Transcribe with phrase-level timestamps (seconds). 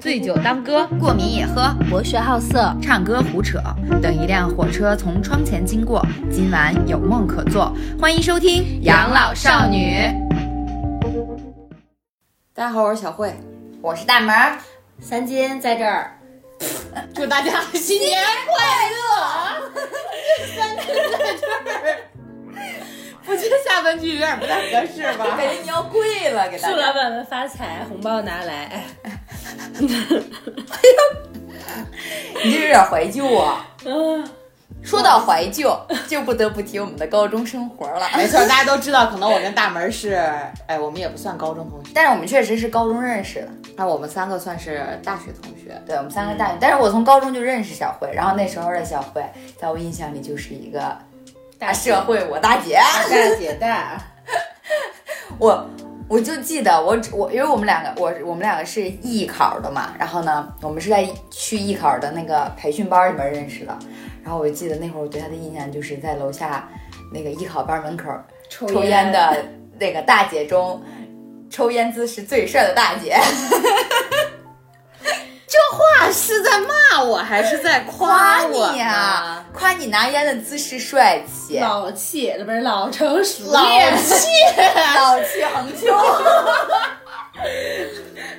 [0.00, 3.60] 醉酒当歌，过敏也喝，博学好色，唱歌胡扯。
[4.02, 7.72] 等一辆火车从窗前经过，今晚有梦可做。
[8.00, 9.96] 欢迎收听《养老少女》。
[12.54, 13.32] 大家好，我是小慧，
[13.80, 14.58] 我是大门儿，
[14.98, 16.18] 三金在这儿，
[17.14, 19.70] 祝大家新年快乐！
[20.56, 21.98] 三金在这儿，
[23.26, 25.24] 我觉得下半句有点不太合适吧？
[25.38, 26.74] 感觉你要跪了，给大家。
[26.74, 28.82] 祝老板们发财，红包拿来。
[32.44, 33.66] 你这有点怀旧啊。
[33.84, 34.24] 嗯
[34.80, 38.08] 说到怀旧，就不得不提我们的高中生活了。
[38.16, 40.14] 没错，大家都知道，可能我跟大门是，
[40.66, 43.48] 哎，我们也不算高中同学，但是我们确实是高中认识的。
[43.76, 45.78] 那我们三个算是大学同学。
[45.84, 49.22] 对，我们三个大学，但是我从高中就认识小慧，然后那时候的小慧，
[49.60, 50.96] 在我印象里就是一个
[51.58, 54.00] 大社会我大姐，大姐大。
[55.38, 55.68] 我
[56.08, 63.78] 我就记得我只我，因为我们两个我我们两个是艺考的嘛，然后呢，我们是在去艺考的那个培训班里面认识的，
[64.24, 66.66] 然后我就记得那会儿我对他的印象就是在楼下
[67.12, 68.10] 那个艺考班门口
[68.48, 69.44] 抽抽烟的
[69.78, 70.82] 那个大姐中，
[71.50, 73.18] 抽烟姿势最帅的大姐。
[75.72, 83.62] 话是在骂我还是在夸我你呀、夸你拿烟的姿势帅气，老气，那不是老成熟老，
[83.96, 84.28] 气，
[84.96, 85.86] 老气横秋。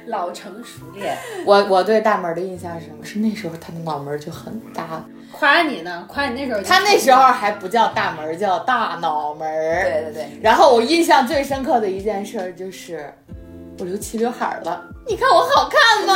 [0.08, 1.18] 老成熟练。
[1.46, 3.06] 我我对大门的印象是什么？
[3.06, 9.84] 是那时候他的脑门就很大，夸你呢，夸你那时候，他那时候还不叫大门，叫大脑门儿。
[9.84, 13.14] 对对对，然后我印象最深刻的一件事儿就是，
[13.78, 14.84] 我留齐刘海儿了。
[15.08, 16.14] 你看我好看吗？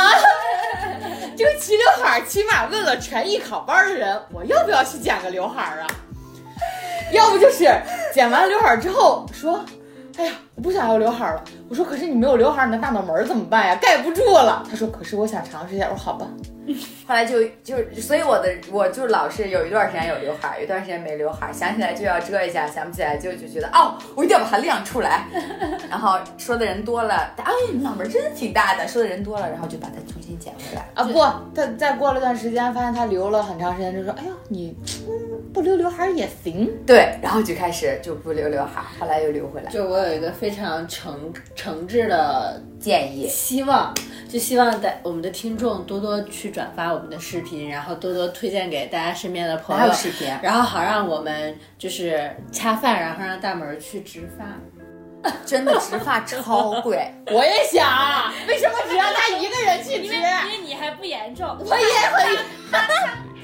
[1.36, 5.86] 这个齐刘海，起码问了全艺考班的人，我要不要去剪个刘海啊？
[7.12, 7.64] 要不就是
[8.12, 9.64] 剪完刘海之后说，
[10.16, 11.44] 哎呀，我不想要刘海儿了。
[11.68, 13.76] 我说，可是你没有刘海儿，你的大脑门儿怎么办呀？
[13.76, 14.64] 盖不住了。
[14.68, 15.86] 他说，可是我想尝试一下。
[15.90, 16.26] 我说，好吧。
[17.06, 25.26] 后来就就所以我的我就老是有一段时间有刘海儿，有一段时间没刘海儿，想起来就要遮一下，想不起来就就觉得哦，我一定要把它亮出来。
[25.90, 30.88] 然后说的人多了，哎，你脑门儿真的挺大的，说的人多了，然后就把它重新剪回来。
[30.94, 31.18] 啊不，
[31.54, 34.74] 他再过了段时间，发现他留了很长时间，就说，哎呀，你
[35.06, 36.70] 嗯不留刘海儿也行。
[36.84, 39.70] 对，然后就开始就不留刘海儿，后来又留回来。
[39.70, 43.94] 就我有一个非常诚诚挚的建议希望，
[44.28, 50.28] 就希望大我们的听众多多去转发我们的视频，然后多多推荐给大家身边的朋友，视频？
[50.42, 54.44] 然后好让我们就是恰饭，然后让大门儿去植发。
[55.46, 60.12] 真的植发超贵， 我也想，为什么只让他一个人去植？
[60.12, 62.36] 因为你还不严重，我也很，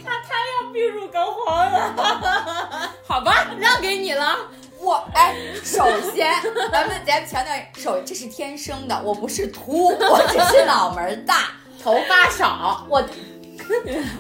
[0.05, 0.35] 他他
[0.65, 2.91] 要病入膏肓了。
[3.07, 4.37] 好吧，让给你了。
[4.79, 5.85] 我哎，首
[6.15, 6.33] 先
[6.73, 11.51] 咱们咱们强调，首这是天生的，我不是秃，我只是脑门儿大，
[11.83, 13.05] 头发少，我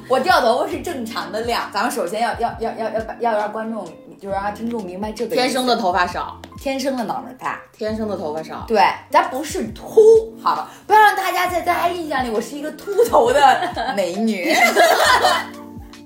[0.07, 1.71] 我掉头发是正常的量。
[1.73, 3.87] 咱们首先要要要要要要让观众，
[4.21, 7.59] 就是让听众明白这个天生的头发少，天生的脑门儿大。
[7.73, 8.67] 天生的头发少。
[8.69, 10.69] 对，咱不是秃，好吧？
[10.87, 14.55] 不要让大家在大家印象里，我是一个秃头的美女。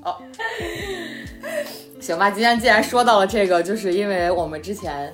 [2.01, 5.13] 行吧，今天既然说到了这个，就是因为我们之前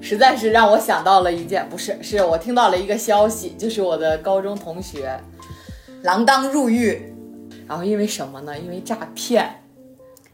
[0.00, 5.18] 实在是让我想到了一件，不是，是我听到了一个消息，就是我的高中同学，
[6.04, 7.12] 锒铛入狱，
[7.66, 8.56] 然后因为什么呢？
[8.58, 9.50] 因为诈骗。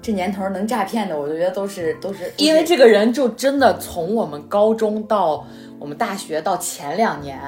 [0.03, 5.47] 这年头能诈骗的，我就觉得都是都是因为这个人就真的从我们高中到
[5.79, 7.41] 我们大学到前两年，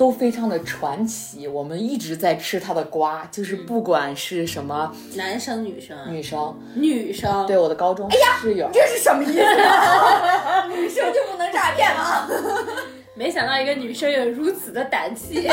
[0.00, 1.46] 都非常的传奇。
[1.46, 9.32] 我们一直在吃他的瓜，就是不管是什么男生女生，女生，女生，对我的高中室友，这是什么意思？
[10.74, 12.26] 女生就不能诈骗吗？
[13.14, 15.46] 没想到一个女生有如此的胆气。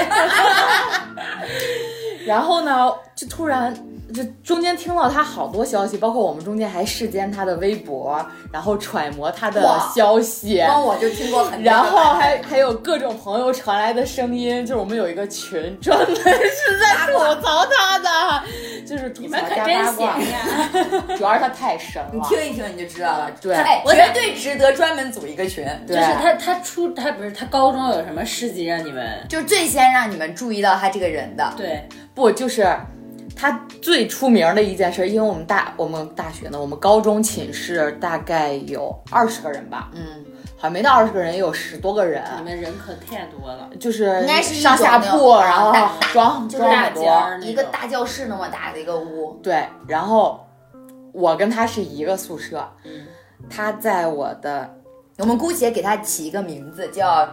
[2.25, 3.75] 然后呢，就突然
[4.13, 9.61] 就中间听到他好多消息，包括我们中间还视奸他的微博，然后揣摩他的
[9.93, 10.57] 消息。
[10.65, 16.23] 光我就听过很多，然后还还有各种朋友传来的声音，就是我们有一个群，专门是
[16.79, 18.43] 在吐槽他的，
[18.87, 20.05] 就是吐槽你们可真闲。
[20.07, 21.03] 呀！
[21.17, 23.31] 主要是他太神了你，听一听你就知道了。
[23.41, 25.65] 对哎，我绝对值得专门组一个群。
[25.85, 32.67] 对就是他，他初他不是他高中有什么事迹让你们就是最先让你们注意到他这个人的，对不就是
[33.37, 33.51] 他
[33.81, 40.25] 最出名的一件事，因为我们大我们大学呢，我们高中寝室大概有二十个人吧，嗯，
[40.55, 43.69] 好像没到二十个人，也有十多个人，你们人可太多了。
[43.79, 50.43] 就是应该是一上下铺，然后大装就是大间儿一个大教室那么大的一个屋，对，然后
[51.11, 53.05] 我跟他是一个宿舍，嗯
[53.49, 54.75] 他在我的
[55.19, 57.29] 我们姑且给他起一个名字叫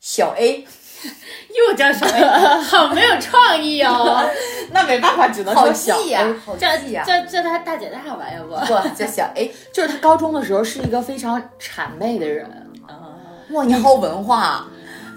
[0.00, 0.66] 小 A。
[1.54, 4.24] 又叫小 A，好没有创意哦。
[4.72, 6.68] 那没办法，只能好说小 A。，好叫。
[7.04, 8.54] 叫叫她大姐大吧，要不？
[8.54, 12.72] 不叫小 A，就是她高中的时候是一个非常谄媚的人，
[13.50, 14.66] 哇，你好文化，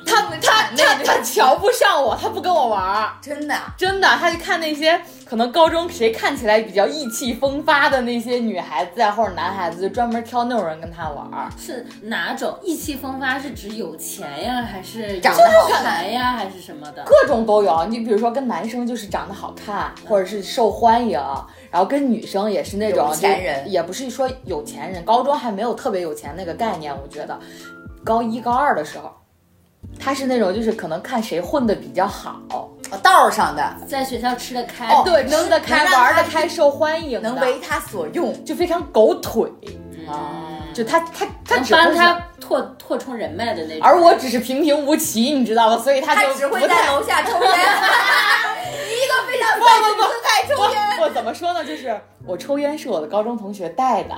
[0.08, 3.12] 他他他他瞧不上我，他不跟我玩儿。
[3.22, 3.74] 真的啊。
[3.78, 11.50] 真的，他就看那些可能高中谁看起来比较意气风发的那些女孩子啊，或者男孩子，就专门挑那种人跟他玩儿。
[11.58, 13.38] 是哪种意气风发？
[13.38, 17.04] 是指有钱呀，还是长得好看呀，还是什么的？
[17.06, 17.86] 各种都有。
[17.86, 21.20] 你比如说跟男生就是长得好看，或者是受欢迎，
[21.70, 27.38] 然后跟女生也是那种有钱人也不是说有钱人，高中还没有特别有钱那个概念，我觉得
[28.04, 29.14] 高一高二的时候。
[30.00, 32.70] 他是那种，就是可能看谁混的比较好，哦
[33.04, 39.52] 道上的在学校吃得开，哦对，吃得开，玩得开，受欢迎，能为他所用就非常狗腿，
[40.08, 40.46] 啊。
[40.74, 43.82] 就他他他帮他拓拓充人脉的那种。
[43.82, 45.78] 而我只是平平无奇，你知道吗？
[45.84, 51.02] 所以他就他只会在楼下抽烟，你 一个非常帅的姿态抽烟。
[51.02, 51.66] 我怎么说呢？
[51.66, 54.16] 就是我抽烟是我的高中同学带的，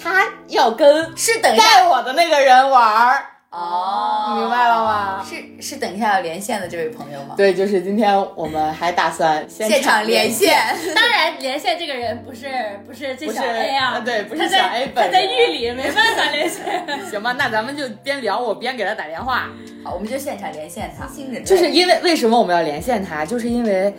[0.00, 5.24] 他要跟是等带我的那个人玩儿，哦你明白了吗？
[5.24, 7.34] 是是等一下要连线的这位朋友吗？
[7.34, 10.54] 对，就是今天我们还打算现现场连线，
[10.94, 12.46] 当然，连线这个人不是
[12.86, 16.62] 不是这小 A 啊，呃对不是小 A 本他在狱里没办法连线。
[17.10, 17.32] 行吧？
[17.38, 19.48] 那咱们就边聊，我边给他打电话。
[19.82, 21.06] 好，我们就现场连线他。
[21.06, 23.94] 新人就是因为为什么我们要连线他，就是因为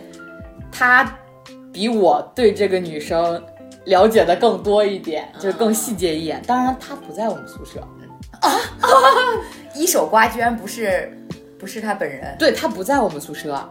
[0.70, 1.12] 他
[1.72, 3.42] 比我对这个女生
[3.86, 6.40] 了解的更多一点，就是更细节一点。
[6.46, 7.80] 当然，他不在我们宿舍，
[9.74, 11.16] 一手瓜居然不是
[11.58, 12.36] 不是他本人。
[12.38, 13.68] 对他不在我们宿舍。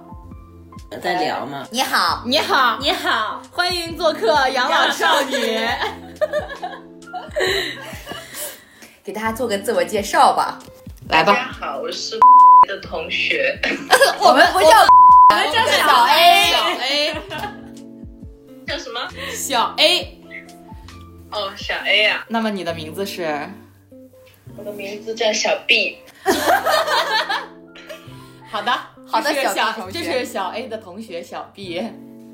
[1.01, 1.67] 在聊吗？
[1.71, 5.37] 你好，你好，你好，欢迎做客养老少女。
[9.03, 10.57] 给大家做个自我介绍吧。
[11.09, 12.17] 来吧，大家好，我是
[12.67, 13.59] 的同学，
[14.19, 14.67] 我们不叫，
[15.29, 17.13] 我们叫小 A 小 A，
[18.67, 18.99] 叫什么？
[19.33, 20.15] 小 A。
[21.31, 23.47] 哦，小 A 啊，那么你的名字是？
[24.57, 25.99] 我的名字叫小 B。
[28.49, 28.71] 好的，
[29.05, 31.83] 好的这是小同学这是小 A 的同学小 B。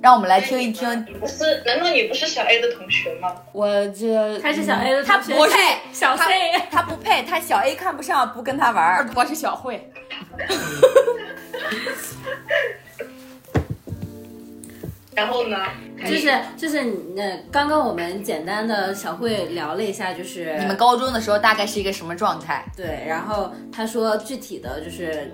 [0.01, 1.05] 让我们来听一听。
[1.07, 1.63] 你不是？
[1.65, 3.33] 难道你不是小 A 的同学吗？
[3.51, 6.23] 我这他是小 A 的同学，不配，小 C
[6.69, 9.09] 他他不配，他小 A 看不上，不跟他玩儿。
[9.15, 9.89] 我是小慧。
[15.15, 15.57] 然后呢？
[16.05, 16.83] 就是就是
[17.15, 22.65] 那刚刚我们简单的小慧聊了一下，就是你们高中的时候大概是一个什么状态？
[22.75, 25.31] 对，然后他说具体的就是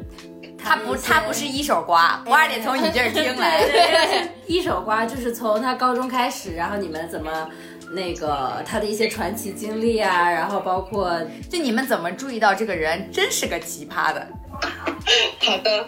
[0.58, 3.62] 他不，他不是一手瓜，瓜得从你这儿听来。
[3.66, 7.50] 对对对，一手瓜就是从他高中开始，然后你们怎么
[7.92, 11.20] 那个他的一些传奇经历啊，然后包括
[11.50, 14.28] 就你们怎么注意到这个人真是个奇葩的？
[15.42, 15.86] 好的，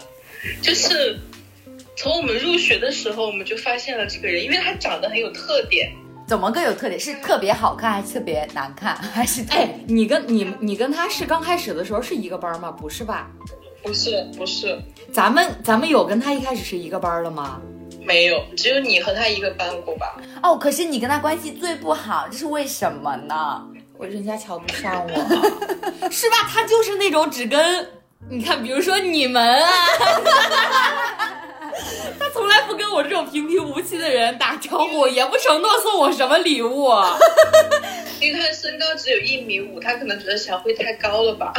[0.60, 1.16] 就是
[1.96, 5.92] 从我们入学的时候，我们就发现了这个人，因为他长得很有特点。
[6.26, 6.98] 怎么个有特点？
[6.98, 12.70] 是特别好看，还是特别难看， 还是特哎，你跟你你跟他是刚开始的时候是一个班吗？
[12.70, 13.30] 不是吧？
[13.82, 14.78] 不是，不是，
[15.12, 17.60] 咱们咱们有跟他一开始是一个班的吗？
[18.02, 20.16] 没有，只有你和他一个班过吧？
[20.42, 20.56] 哦？
[20.56, 23.62] 可是你跟他关系最不好，这是为什么呢？
[23.96, 25.14] 我人家瞧不上我，
[26.10, 26.36] 是吧？
[26.48, 27.86] 他就是那种只跟
[28.30, 29.70] 你看，比如说你们啊，
[32.18, 36.88] 他从来不跟我这种平平无奇的人打招呼，也不承诺送我什么礼物。
[38.20, 41.52] 因为他的身高只有一米五，他可能觉得小慧太高了吧？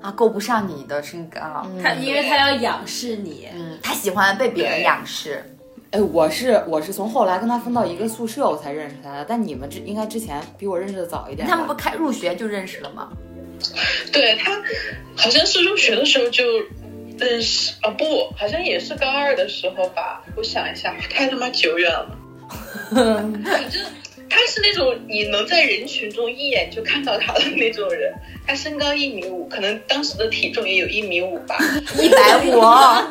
[0.00, 1.64] 啊，够不上你的身高。
[1.82, 5.44] 他，因为他要仰视你，嗯，他喜欢被别人仰视。
[5.92, 11.46] 哎，我是我是从后来跟他分到一个宿舍我才认识他的，但你们之应该之前比我认识的早一点。
[11.46, 13.08] 他们不开入学就认识了吗？
[14.12, 14.62] 对他，
[15.16, 16.44] 好像是入学的时候就
[17.18, 20.24] 认识啊，不，好像也是高二的时候吧。
[20.36, 22.18] 我想一下，太他妈久远了。
[22.90, 23.04] 反
[23.70, 23.82] 正
[24.28, 28.12] 他是那种你能在人群中一眼就看到他的那种人。
[28.46, 31.56] 他身高一米五，可能当时的体重也有一米五吧，
[32.00, 32.60] 一百五，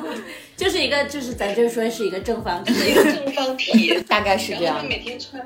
[0.58, 3.98] 就是一个就是咱就说是一个正方是一，个正方体。
[4.10, 4.89] 大概是这然后他样。
[4.89, 5.41] 每天穿，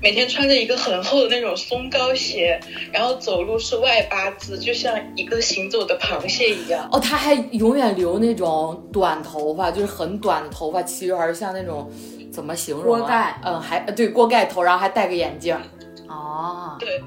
[0.00, 2.60] 每天穿着一个很厚的那种松糕鞋，
[2.92, 6.88] 然后走路是外八字，就像一个行走的螃蟹一样。
[6.92, 11.90] 哦，他还永远留那种短头发，就是很短的头发，齐圆儿，像那种
[12.32, 12.98] 怎么形容、啊？
[12.98, 15.58] 锅盖嗯，还对锅盖头，然后还戴个眼镜。
[16.06, 17.02] 哦，对，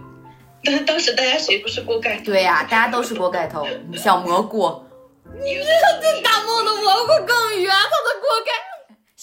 [0.64, 2.26] 但是当时大家谁不是锅盖头？
[2.26, 4.84] 对呀、大家都是锅盖头，小蘑菇，
[5.42, 8.71] 你这大梦的蘑菇更圆，它的锅盖。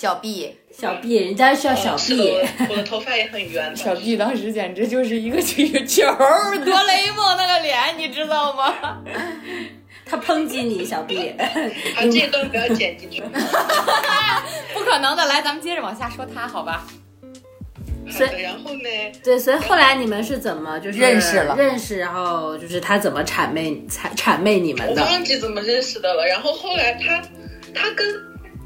[0.01, 3.75] 小 B，小 B，人家叫小 B，我我的头发也很圆的。
[3.75, 9.03] 小 B 当时简直就是一个球球儿，哆啦 A 梦那个脸，你知道吗？
[10.07, 11.35] 他抨击你，小 B。
[11.97, 13.21] 好， 这一段不要剪进去。
[14.73, 16.87] 不可能的，来，咱们接着往下说他，好吧？
[18.09, 18.89] 所以，然后呢？
[19.25, 25.03] 对，所以后来你们是怎么就是认识了认识，然后就是他怎么谄媚谄谄媚你们我的？
[25.03, 26.25] 忘记怎么认识的了。
[26.25, 27.21] 然后后来他，
[27.75, 28.07] 他跟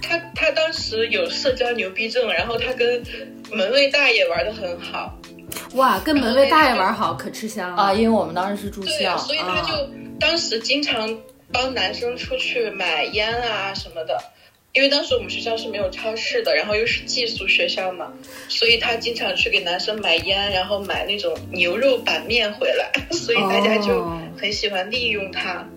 [0.03, 3.03] 他他当时有社交牛逼症，然后他跟
[3.51, 5.17] 门卫大爷玩的很好。
[5.75, 9.73] 哇，跟门卫大爷玩好可吃香了啊，因为我们当时是住对，校，所以他就
[10.19, 11.19] 当时经常
[11.51, 14.19] 帮男生出去买烟啊什么的。
[14.75, 18.11] 因为当时我们学校是没有超市的，然后又是寄宿学校嘛，
[18.49, 25.69] 所以他经常去给男生买烟，然后买那种牛肉板面回来， 所以大家就哦很喜欢利用他。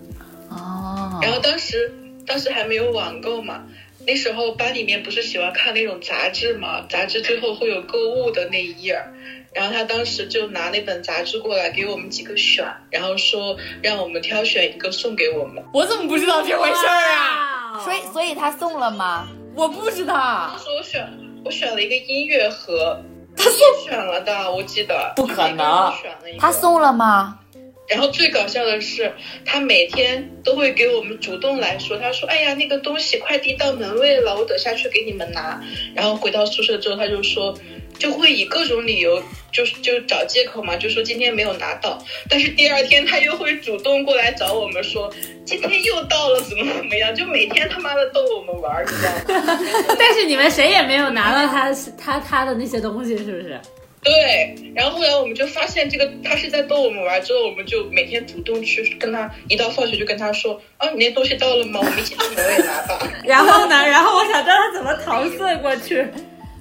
[0.48, 1.92] 哦，然后当时
[2.26, 3.66] 当时还没有网购嘛，
[4.06, 9.12] 那时候班里面不是喜欢看那种杂志嘛，杂志最后会有购物的那一页儿，
[9.52, 15.64] 然后他当时就拿那本杂志过来给我们几个选，然后说让我们挑选一个送给我们。
[15.74, 17.80] 我怎么不知道这回事儿啊？
[17.84, 19.26] 所以所以他送了吗？
[19.56, 21.08] 我不知道当，时我选
[21.44, 23.02] 我选了一个音乐盒，
[23.36, 25.92] 他送选了的，我记得不可能
[26.38, 27.40] 他送了吗？
[27.88, 29.12] 然后最搞笑的是，
[29.44, 35.60] 他每天都会给我们主动来说，他说：“哎呀，那个东西快递到门卫了，我等下去给你们拿。”
[35.94, 37.56] 然后回到宿舍之后，他就说，
[37.98, 42.02] 就会以各种理由，就是就找借口嘛，就说今天没有拿到。
[42.28, 45.08] 但是第二天他又会主动过来找我们说，
[45.44, 49.58] 今天又到了，怎么怎么样，就每天他妈的逗我们玩，你知道吗？
[49.96, 53.60] 但是你们谁也没有拿到他他他的那些东西，是不是？
[54.06, 61.80] 对，然后后来我们就发现这个他是在逗我们玩，之后我们就每天主动去跟他，一到放学就跟他说，啊，你那东西到了吗？
[61.82, 63.00] 我们一起去门卫拿吧。
[63.26, 63.74] 然后呢？
[63.84, 66.06] 然后我想知道他怎么搪塞过去。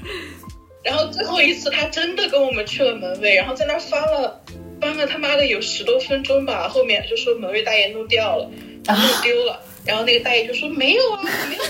[0.84, 4.42] 然后最后一次他真的跟我们去了门卫，然后在那儿翻了
[4.82, 8.50] 翻了他妈的有十多分钟吧，后面就说门卫大爷弄掉了，
[8.86, 9.62] 然后丢了。
[9.86, 11.63] 然后那个大爷就说没有啊，没有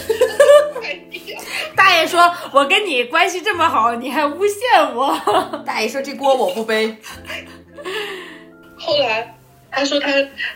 [0.79, 1.43] 快递啊。
[1.75, 5.63] 大爷说：“我跟你关系这么好，你还诬陷我。
[5.65, 6.95] 大爷说这锅我不背。
[8.77, 9.38] 后来
[9.69, 10.10] 他说他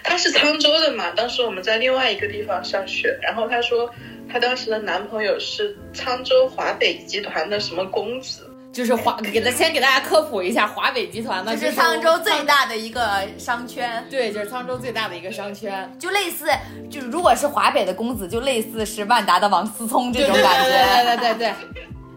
[0.03, 3.93] 他是沧州的嘛，当时我们在另外一个地方上学，然后他说
[4.31, 16.47] 他当时的男朋友是沧州华北集团的什么公子，就是华，给他先给大家科普一下，华北集团呢，这是沧州最大的一个商圈，对，就是沧州最大的一个商圈，就类似，
[16.89, 21.03] 就如果是华北的公子，就类似是万达的王思聪这种感对觉。
[21.03, 21.53] 对对对对，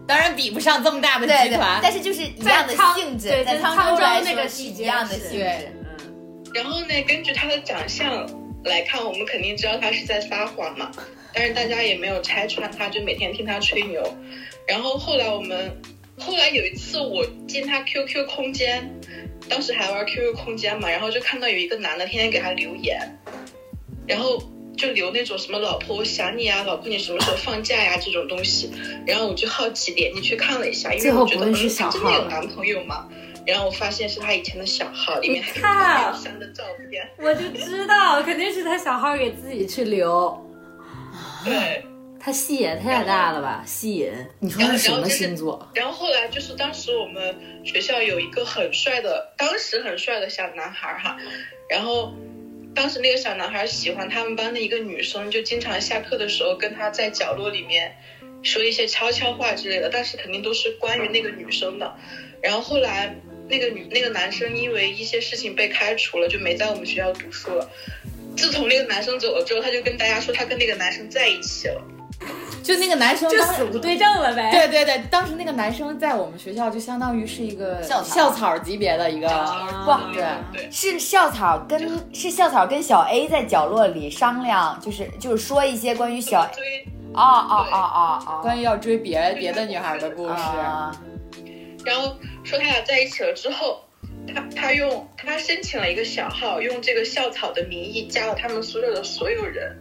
[0.07, 5.45] 当然比不上这么大的对对集团，，但是就是一样的性质，对在沧州来那个说是一样的是性质。
[5.45, 5.79] 嗯
[6.53, 8.07] 然后呢，根据他的长相
[8.63, 10.91] 来看，我们肯定知道他是在撒谎嘛。
[11.33, 14.03] 但是大家也没有拆穿他，就每天听他吹牛。
[14.67, 15.75] 然后后来我们，
[16.17, 18.89] 后来有一次我进他 QQ 空间，
[19.49, 22.99] 当时还玩 QQ 空间嘛，然后就看到有一个男的天天给他留言，
[24.07, 24.41] 然后
[24.77, 28.71] 就留那种什么“老婆我想你啊，老婆你什么时候放假呀”这种东西。
[29.05, 33.07] 然后我就好奇点进去看了一下，因最后为我觉得他真的有男朋友吗。
[33.45, 40.39] 然后我发现是他以前的小号，里面还有你看刘翔的照片。”我就知道，肯定是他小号给自己去留。
[41.43, 41.83] 对，
[42.25, 44.09] 他戏也太大了吧，吸引。
[44.39, 45.69] 你说是什么星座？
[45.75, 51.17] 然后后来就是当时我们学校有一个很帅的，当时很帅的小男孩哈，
[51.69, 52.13] 然后
[52.73, 57.93] 当时那个小男孩喜欢他们班的一个女生，就经常下课的时候跟他在角落里面
[58.41, 61.93] 说一些悄悄话之类的，但是肯定都是关于那个女生的。
[62.41, 63.13] 然后后来
[63.49, 67.69] 那个女那个男生因为一些事情被开除了，就没在我们学校读书了。
[68.37, 71.81] 自从那个男生走了之后，他就跟大家说他跟那个男生在一起了。
[72.63, 74.49] 就那个男生就死无对证了呗。
[74.51, 78.15] 对对对，当时那个男生在我们学校就相当于是一个校草。
[78.15, 80.23] 校草级别的一个，哇对。
[80.53, 86.87] 对，是校草跟是校草跟小 A 在角落里商量，就是就是说一些关于小追。
[87.13, 88.39] 哦哦哦哦哦。
[88.41, 90.33] 关于要追别别的女孩的故事。
[90.33, 90.91] 啊，
[91.85, 93.83] 然后说他俩在一起了之后，
[94.33, 99.77] 他他用他申请了一个小号，用这个校草的名义加了他们宿舍的所有人，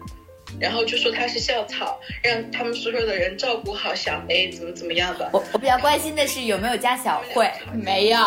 [0.63, 5.29] 然后就说他是校草，让他们宿舍的人照顾好小 A，怎么怎么样的。
[5.33, 8.19] 我我比较关心的是有没有加小慧，没有，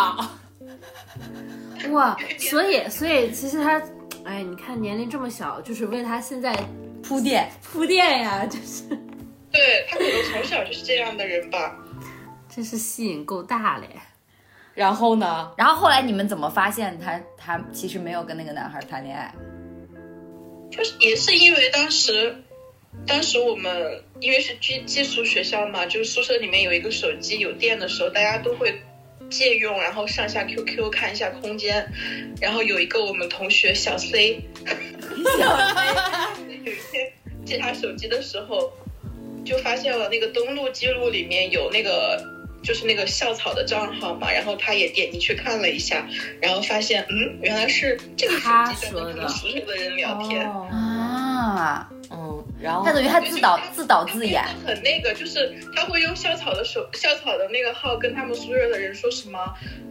[1.93, 3.81] 哇，所以所以其实他，
[4.25, 6.53] 哎，你看年龄这么小，就是为他现在
[7.01, 7.49] 铺垫。
[7.63, 8.83] 铺垫呀，就是
[9.49, 11.73] 对他可能从小就是这样的人吧。
[12.53, 13.87] 真是吸引够大嘞。
[14.73, 15.49] 然后呢？
[15.55, 19.33] 然后后来你们怎么发现他他其实没有跟那个男孩谈恋爱？
[20.75, 22.35] 就是也是因为当时，
[23.07, 28.81] 当时我们因为是寄寄宿学校嘛，就是宿舍里面有一个手机有电的时候，大家都会
[29.29, 31.87] 借用，然后上下 QQ 看一下空间。
[32.41, 34.41] 然后有一个我们同学小 C，
[35.39, 35.57] 小
[36.35, 37.11] C 有一天
[37.45, 38.71] 借他手机的时候，
[39.45, 42.23] 就发现了那个登录记录里面有那个
[42.65, 46.05] 就是那个校草的账号嘛，然后他也点进去看了一下，
[46.41, 50.45] 然后发现嗯，原来是这个手机在跟他们宿舍的人聊天。
[50.49, 59.39] 哦啊，嗯，然后他等于他自导他自导自演，他很那个，就是他会用校草的手校草的那个号跟他们宿舍的人说什么，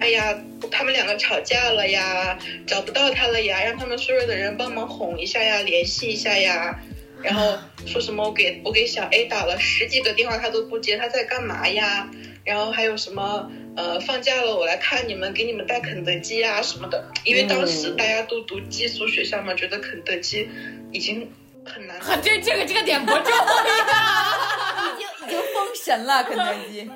[0.00, 0.36] 哎呀，
[0.70, 6.78] 他们两个吵架了呀，找不到他了呀，让他们宿舍的人帮忙哄一下呀，联系一下呀。
[7.24, 12.08] 然后说什么我给我给小 A 打了十几个电话，他都不接，他在干嘛呀？
[12.44, 17.02] 然后还有什么呃放假了我来看你们，给你们带肯德基啊什么的。
[17.24, 20.46] 因为当时嗯大家都读寄宿学校嘛，觉得肯德基
[20.92, 21.32] 已经
[21.64, 23.44] 很难啊这这个这个点不重要。
[24.92, 26.90] 已经已经封神了，肯德基。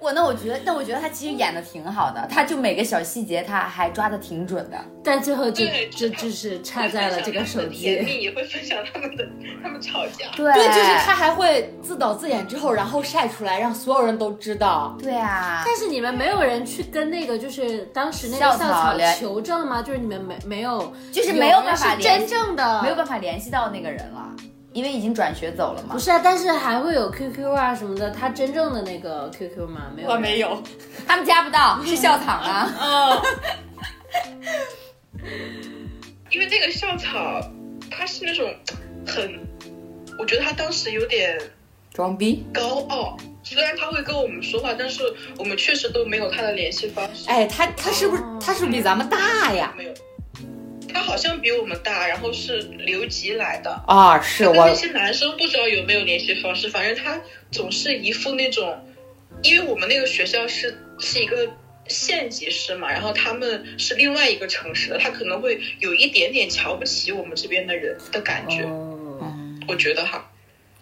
[0.00, 4.76] 我那我觉得，那我觉得他其实演的挺好的，他就每个小细节他还抓的挺准的。
[5.02, 7.80] 但最后就对就就是差在了这个手机。
[7.80, 9.26] 甜蜜，也会分享他们的
[9.62, 10.26] 他们吵架。
[10.36, 14.96] 对对，就是他还会自导自演之后，然后晒出来，让所有人都知道。
[15.00, 19.82] 对啊，但是你们没有人去跟那个就是当时那个校校草求证吗？
[19.82, 24.28] 就是你们没没有，就是没有办法真正的没有办法联系到那个人了，
[24.72, 25.98] 因为已经转学走了嘛不。
[25.98, 29.90] 是啊，但是还会有 QQ 啊什么的，他真正的那个 QQ 吗？
[29.94, 30.62] 没有，我没有。
[31.06, 32.72] 他们加不到，是校草啊。
[35.22, 35.90] 嗯，
[36.30, 37.40] 因为那个校草，
[37.90, 38.52] 他是那种
[39.06, 39.38] 很，
[40.18, 41.38] 我觉得他当时有点
[41.92, 43.16] 装逼，高傲。
[43.42, 45.02] 虽然他会跟我们说话，但是
[45.38, 47.28] 我们确实都没有他的联系方式。
[47.28, 49.74] 哎，他他是不是他是不是比咱们大呀？
[49.76, 49.92] 没有，
[50.92, 53.70] 他好像比我们大，然后是留级来的。
[53.86, 57.20] 啊，是我跟那些男生不知道有没有联系方式，反正他
[57.50, 58.78] 总是一副那种，
[59.42, 61.48] 因为我们那个学校是是一个
[61.88, 68.64] 县级市嘛，然后他们是另外一个城市的，他可能会有一点点瞧不起我们这边的人的感觉，
[69.66, 70.30] 我觉得哈，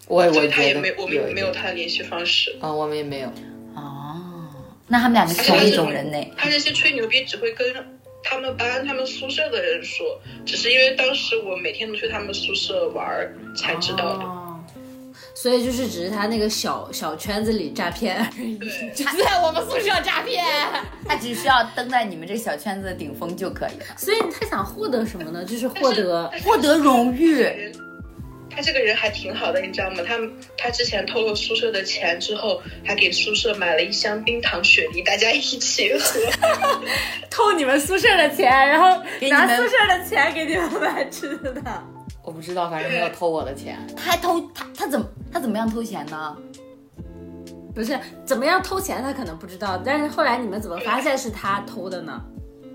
[0.07, 3.27] 我我所以他也没我们也没有他的联系方式，嗯，我们也没有。
[3.75, 4.19] 哦，
[4.87, 6.17] 那他们两个是同一种人呢。
[6.35, 7.98] 他这些吹牛逼只会跟。
[8.23, 14.23] 他们班、他们宿舍的人说，只是因为当时我每天都去他们宿舍玩儿才知道的。
[14.23, 14.45] 哦
[15.35, 18.57] 所以就是只是他那个小小圈子里诈骗而已。
[18.57, 20.43] 对，就在我们宿舍诈骗。
[21.07, 25.45] 他只需要登在你们这小圈子的顶峰就可以了，所以他想获得什么呢？
[25.45, 27.71] 就是获得是获得荣誉。
[28.59, 30.03] 他这个人还挺好的，你知道吗？
[30.05, 30.19] 他
[30.57, 36.19] 他之前偷了宿舍的钱之后，还给宿舍买了一箱冰糖雪梨，大家一起喝。
[37.31, 41.55] 偷你们宿舍的钱，然后拿宿舍的钱给你们买吃的。
[42.21, 43.79] 我不知道，反正没有偷我的钱。
[43.95, 46.35] 他还偷他他怎么他怎么样偷钱呢？
[47.73, 52.21] 不是怎么样偷钱，他可能不知道，但是后来你们怎么发现是他偷的呢？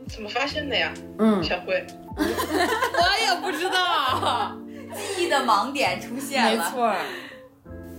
[0.09, 0.95] 怎么发现的呀？
[1.19, 4.57] 嗯，小辉， 我也不知道。
[4.95, 6.65] 记忆的盲点出现了。
[6.65, 6.95] 没错。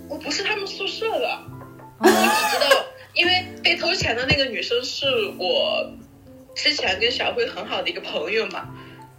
[0.08, 1.40] 我不是他们宿舍的，
[2.00, 5.06] 我只知道，因为被偷钱的那个女生是
[5.40, 5.92] 我
[6.56, 8.70] 之前跟小慧很好的一个朋友嘛。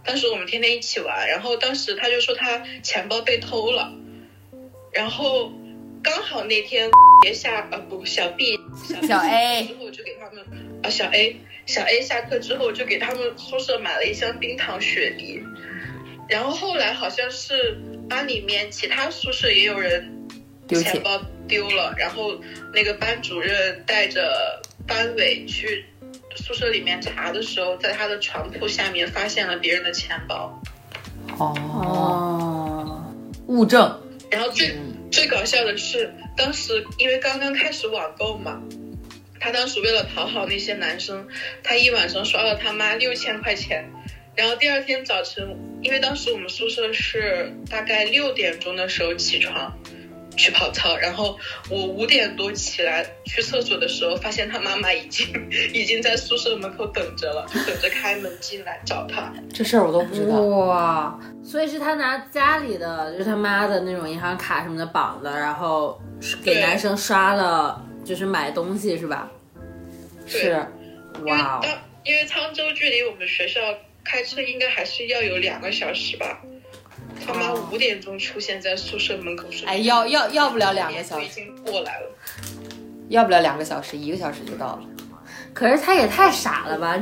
[0.05, 3.91] 当时我们天天一起玩，然后当时她就说她钱包被偷了，
[4.93, 5.51] 然后
[6.01, 6.89] 刚好那天
[7.21, 8.57] 别下呃不小 B
[9.05, 10.45] 小 A 之后就给他们
[10.83, 11.35] 啊小 A
[11.65, 15.43] 小 A 下课之后就给他们宿舍买了一箱冰糖雪梨，
[16.27, 17.77] 然后后来好像是
[18.09, 20.27] 班里面其他宿舍也有人
[20.67, 22.39] 钱钱包丢了，然后
[22.73, 25.85] 那个班主任带着班委去
[26.35, 30.61] 宿舍里面查的时候，在他的床铺下面发现了别人的钱包，
[31.37, 33.13] 哦，哦，
[33.47, 34.01] 物证。
[34.29, 34.75] 然后最、
[35.09, 38.61] 最搞笑的是，当时因为刚刚开始网购嘛，
[39.39, 41.25] 他当时为了讨好那些男生，
[41.63, 43.89] 他一晚上刷了他妈六千块钱。
[44.37, 49.75] 然后第二天早晨，因为当时我们宿舍是大概六点钟的时候起床
[50.37, 51.35] 去跑操，然后
[51.71, 55.25] 我五点多起来去厕所的时候，发现他妈妈已经
[55.73, 59.33] 已经在宿舍门口等着了，就等着开门进来找他。
[59.51, 60.39] 这事儿我都不知道。
[60.39, 65.99] 哇，所以是他拿家里的，就是他妈的那种银行卡什么的绑的，然后
[66.43, 69.31] 给男生刷了，就是买东西是吧？
[70.31, 70.67] 对是，
[71.17, 71.59] 因为哇
[72.05, 73.59] 因为沧州距离我们学校
[74.07, 76.39] 开车应该还是要有两个小时吧。
[77.25, 82.09] 他妈哦五点钟出现在宿舍门口说：“哎，要要要不了两个小时已，经过来了。
[83.09, 84.79] 要不了两个小时，一个小时就到了。
[85.53, 86.97] 可是他也太傻了吧！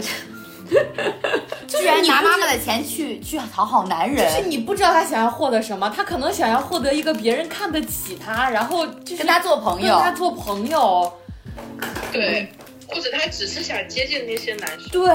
[1.67, 9.93] 这 居然拿妈妈的钱去去讨好男人，就是你不知道他想要获得什么，他可能想要获得一个别人看得起他，然后就是跟他做朋友。
[9.93, 11.13] 跟他做朋友。
[12.11, 12.47] 对，
[12.87, 14.89] 或者他只是想接近那些男生。
[14.89, 15.09] 对，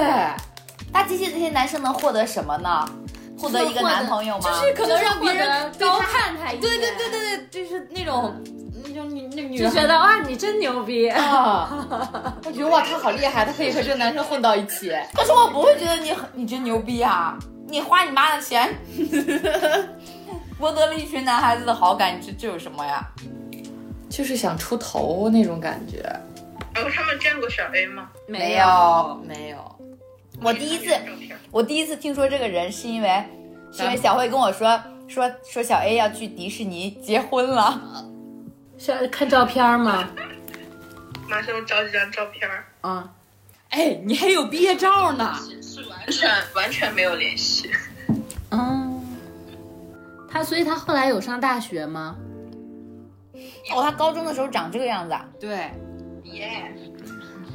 [0.93, 2.85] 他接近这些男生能获得什么呢？
[3.39, 4.43] 获得一个男朋友吗？
[4.43, 8.35] 就是可能让别人高看他一眼，对对对对对，就是那种
[8.83, 11.09] 那种女那女就觉得哇，你真牛逼。
[11.11, 14.93] 啊，我觉得哇，他好厉害，他可以和这个男生混到一起。
[15.13, 17.37] 可是我不会觉得你很你真牛逼啊！
[17.67, 18.69] 你花你妈的钱，
[20.59, 23.07] 博得了一群男孩子的好感，这这有什么呀？
[24.09, 26.03] 就是想出头那种感觉。
[26.75, 28.09] 然后他们见过小 A 吗？
[28.27, 29.57] 没有，没有，
[30.43, 30.95] 我第一次
[31.51, 33.23] 我第一次听说这个人是因为
[33.71, 37.79] 是因为小慧跟我说说说小 A 要去迪士尼结婚了，
[38.77, 40.09] 是看照片吗？
[41.29, 43.13] 马上找几张照片儿，啊，
[43.69, 45.37] 哎，你还有毕业照呢。
[45.61, 47.69] 是完全完全没有联系。
[48.49, 49.01] 嗯，
[50.29, 52.17] 他所以他后来有上大学吗？
[53.73, 55.71] 哦，他高中的时候长这个样子啊，对，
[56.23, 56.73] 耶、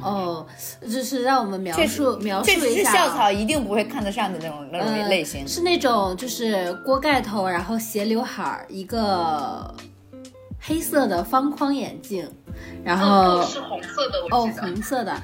[0.01, 0.45] 哦，
[0.81, 2.93] 就是让我们描述描述一下啊。
[2.93, 5.47] 校草一定不会看得上的那种那种嗯类型。
[5.47, 9.73] 是那种就是锅盖头，然后斜刘海儿，一个
[10.59, 12.29] 黑色的方框眼镜，
[12.83, 14.49] 然后是红色的，哦。
[14.61, 15.21] 红色的，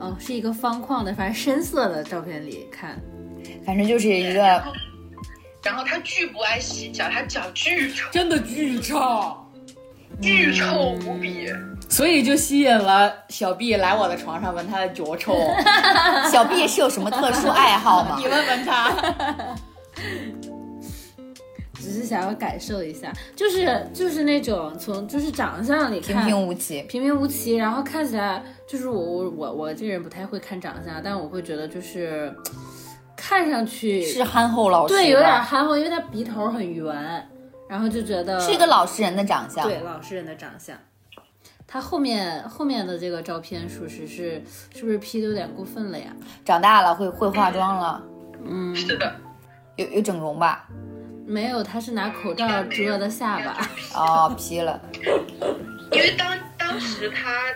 [0.00, 3.00] 哦是一个方框的，反正深色的照片里看，
[3.64, 4.62] 反正就是一个
[5.64, 9.36] 然后他巨不爱洗脚，他脚巨臭，真的巨臭，
[10.20, 11.52] 巨臭无比。
[11.88, 15.34] 所以就吸引了小 B 来我的床上闻他的脚臭。
[16.30, 18.26] 小 B 是有什么特殊爱好吗你？
[18.26, 18.92] 问问他。
[21.80, 32.34] 只是想要感受一下，就是就是那种从就是长相里平看平无奇，平平无奇，然后看起来就是我我我我这人不太会看长相，但我会觉得就是
[33.16, 37.26] 看上去是憨厚老实，对有点憨厚，因为他鼻头很圆，
[37.68, 39.64] 然后就觉得是一个老实人的长相。
[39.64, 40.76] 对老实人的长相。
[41.70, 44.42] 他后面后面的这个照片，属实是
[44.74, 46.06] 是不是 P 的有点过分了呀？
[46.42, 48.02] 长大了会会化妆了，
[48.42, 49.14] 嗯，是的，
[49.76, 50.66] 有有整容吧？
[51.26, 53.68] 没有，他是拿口罩遮的下巴。
[53.94, 54.80] 哦，P 了。
[55.92, 57.52] 因为当当时他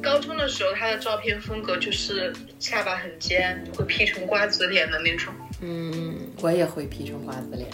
[0.00, 7.68] 高中的时候，他的照片风格就是下巴很尖，会 P 成瓜子脸的那种，嗯，我也会 P 成瓜子脸，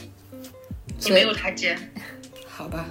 [0.98, 1.78] 所以没有他尖。
[2.48, 2.86] 好吧？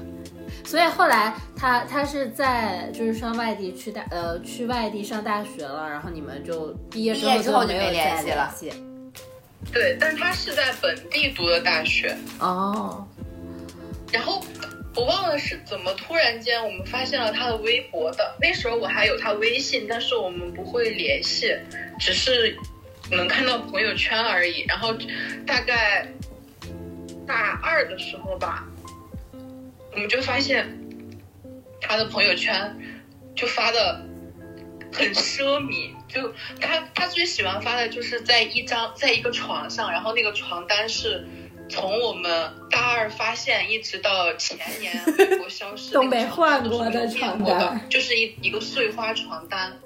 [0.65, 8.53] 所以后来他他是在就是上外地去大呃去外地上大学了，然后你们就毕业之后就没有联系了
[9.73, 13.07] 对，但他是在本地读的大学，哦，
[14.11, 14.43] 然后
[14.95, 18.35] 我忘了是怎么突然间我们发现了他的微博的。
[18.39, 21.57] 那时候我还有他微信，但是我们不会联系，
[21.99, 22.55] 只是
[23.09, 24.63] 能看到朋友圈而已。
[24.67, 24.93] 然后
[25.47, 26.07] 大概
[27.25, 28.67] 大二的时候吧，
[29.95, 30.77] 我们就发现
[31.79, 32.77] 他的朋友圈
[33.33, 34.05] 就发的
[34.93, 41.25] 很奢靡，就他他最喜欢发的就是在一张在一个床上，然后那个床单是
[41.69, 49.79] 从我们大二发现一直到前年微博消失都没换过的都没有床变过的单就是一一个碎花床单，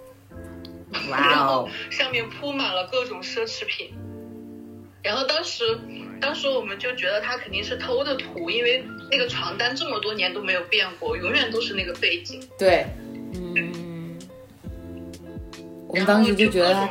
[1.10, 3.94] 哇然后哦，上面铺满了各种奢侈品。
[5.02, 5.80] 然后当时，
[6.20, 12.42] 当时我们就觉得他肯定是偷的图，因为那个床单这么多年都没有变过，永远都是那个背景。
[12.58, 12.86] 对，
[13.34, 14.18] 嗯，
[15.88, 16.90] 我们当时就觉得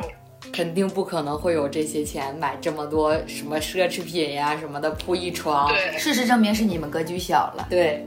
[0.51, 5.69] 肯定不可能会有这些钱买这么多什么奢侈品呀什么的铺一床。
[5.69, 7.67] 对事实证明是你们格局小了。
[7.69, 8.05] 对，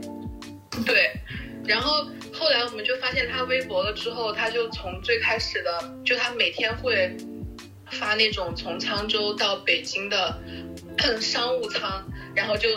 [0.85, 1.11] 对，
[1.65, 7.15] 然后后来我们就发现他微博了之后，他就从最开始的，就他每天会
[7.89, 10.39] 发那种从沧州到北京的
[11.19, 12.03] 商务舱，
[12.35, 12.69] 然后就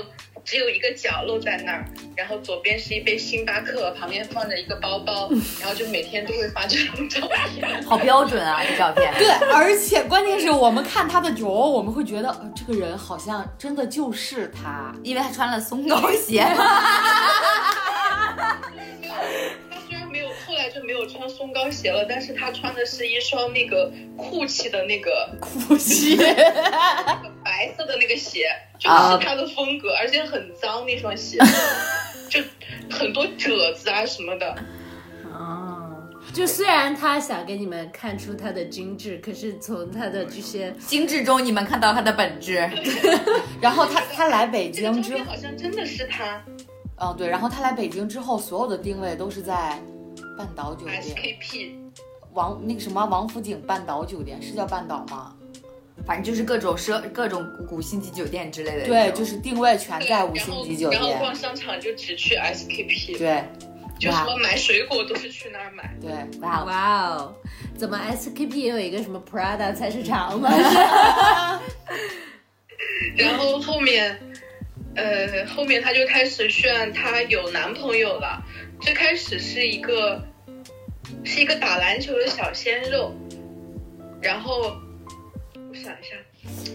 [0.47, 5.29] 只有一个角落在那儿，然后左边是一杯星巴克，旁边放着一个包包，
[5.61, 7.83] 然后就每天都会发这种照片。
[7.83, 9.13] 好标准啊，这照片。
[9.19, 14.95] 对，而且关键是我们看他的脚，我们会觉得、呃、这个人好像真的就是他。
[15.03, 16.47] 因为他穿了松糕鞋，
[20.67, 26.17] 他就没有穿松糕鞋了，但是他穿的是一双那个酷气的那个 酷鞋，
[27.45, 31.39] 白色的那个鞋，就啊是他的风格，而且很脏那双鞋，
[32.29, 32.41] 就
[32.91, 34.57] 很多褶子啊什么的。
[35.33, 35.87] 啊，
[36.35, 42.69] 就虽然他想给你们看出他的精致，可是从他的这些精致中你们看到他的本质。
[43.63, 46.43] 然后他他来北京之后，好像真的是他
[46.99, 49.79] 嗯对，然后他来北京之后，所有的定位都是在
[50.37, 51.73] 半岛酒店，SKP，
[52.33, 55.35] 王那个什么王府井半岛酒店是叫半岛吗？
[56.07, 58.87] 反正就是各种奢、各种五星级酒店之类的。
[58.87, 61.19] 对，就是定位全在五星级酒店然后店。
[61.19, 63.43] 逛商场就只去 SKP，对
[63.99, 65.97] 就什么买水果都是去那儿买。
[66.01, 67.35] 对，哇哦，哇哦，
[67.79, 70.51] 怎么 SKP 也有一个什么 Prada 菜市场吗？
[73.17, 74.21] 然后后面，
[74.95, 78.45] 呃，后面她就开始炫她有男朋友了。
[78.87, 80.23] 最开始是一个
[81.25, 83.13] 是一个打篮球的小鲜肉，
[84.23, 84.77] 然后
[85.53, 86.15] 我想一下，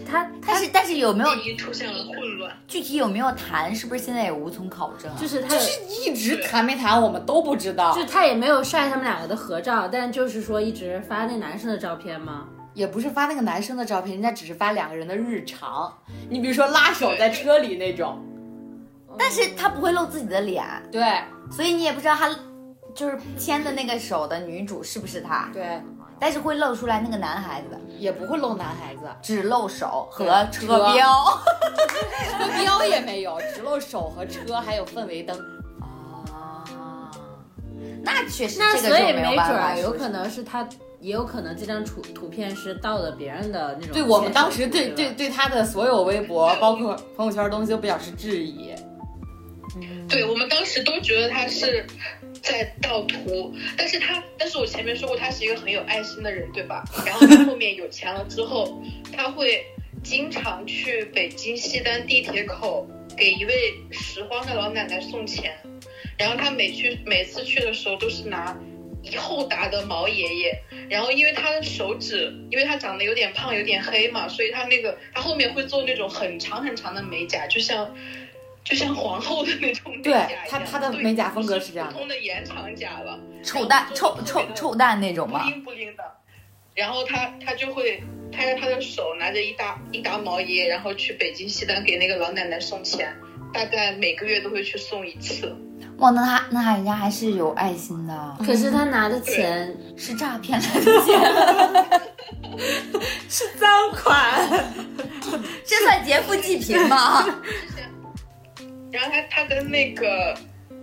[0.06, 2.54] 他他是但是有没有已经出现了混乱。
[2.68, 3.74] 具体有没有谈？
[3.74, 5.16] 是不是现在也无从考证啊？
[5.18, 12.46] 就是他就是一直谈没谈我们都不知道就，他也没有晒他们两个的合照，但就是说一直发那男生的照片吗？
[12.74, 15.90] 也不是发那个男生的照片，人家只是发两个人的日常。
[16.28, 18.22] 你比如说拉手在车里那种，
[19.18, 21.02] 但是他不会露自己的脸，对
[21.50, 22.30] 所以你也不知道他
[22.94, 25.80] 就是牵的那个手的女主是不是他，对，
[26.18, 31.40] 但是会露出来那个男孩子，也不会露男孩子，只露手和车车标。
[32.38, 35.36] 车标也没有，只露手和车，还有氛围灯。
[35.80, 37.10] 啊，
[38.02, 40.66] 那确实那这个就没所以没准有办法儿有可能是他，
[41.00, 43.92] 也有可能这张图图片是盗的别人的那种。
[43.92, 48.74] 对我们当时对对对他的所有微博，包括朋友圈的东西都表示质疑。
[50.08, 51.86] 对我们当时都觉得他是
[52.42, 56.84] 在盗图，但是他，但是我前面说过他是一个很有爱心的人，对吧？
[57.06, 58.82] 然后他后面有钱了之后，
[59.16, 59.64] 他会
[60.02, 63.54] 经常去北京西单地铁口给一位
[63.90, 65.56] 拾荒的老奶奶送钱，
[66.18, 68.54] 然后他每去每次去的时候都是拿
[69.02, 70.58] 一厚沓的毛爷爷，
[70.90, 77.96] 然后因为他的手指，因为他长得有点胖有点黑嘛，所以他那个他后面会做那种很长很长的美甲，就像。
[78.64, 85.36] 就像皇后的那种甲一样，他他的美甲风格是这样的普通的延长甲了，臭蛋然臭臭臭蛋那种不？
[85.36, 86.04] 灵不灵的。
[86.74, 93.14] 然后他他就会拍着他的手，拿着一沓一沓毛衣，然后去北京西单给那个老奶奶送钱，
[93.52, 95.54] 大概每个月都会去送一次。
[95.98, 102.00] 哇，那他那人家还是有爱心的，可是他拿的钱是诈骗来的钱，
[103.28, 104.48] 是赃款，
[105.66, 107.24] 这算劫富济贫吗？
[108.92, 110.36] 然后他他跟那个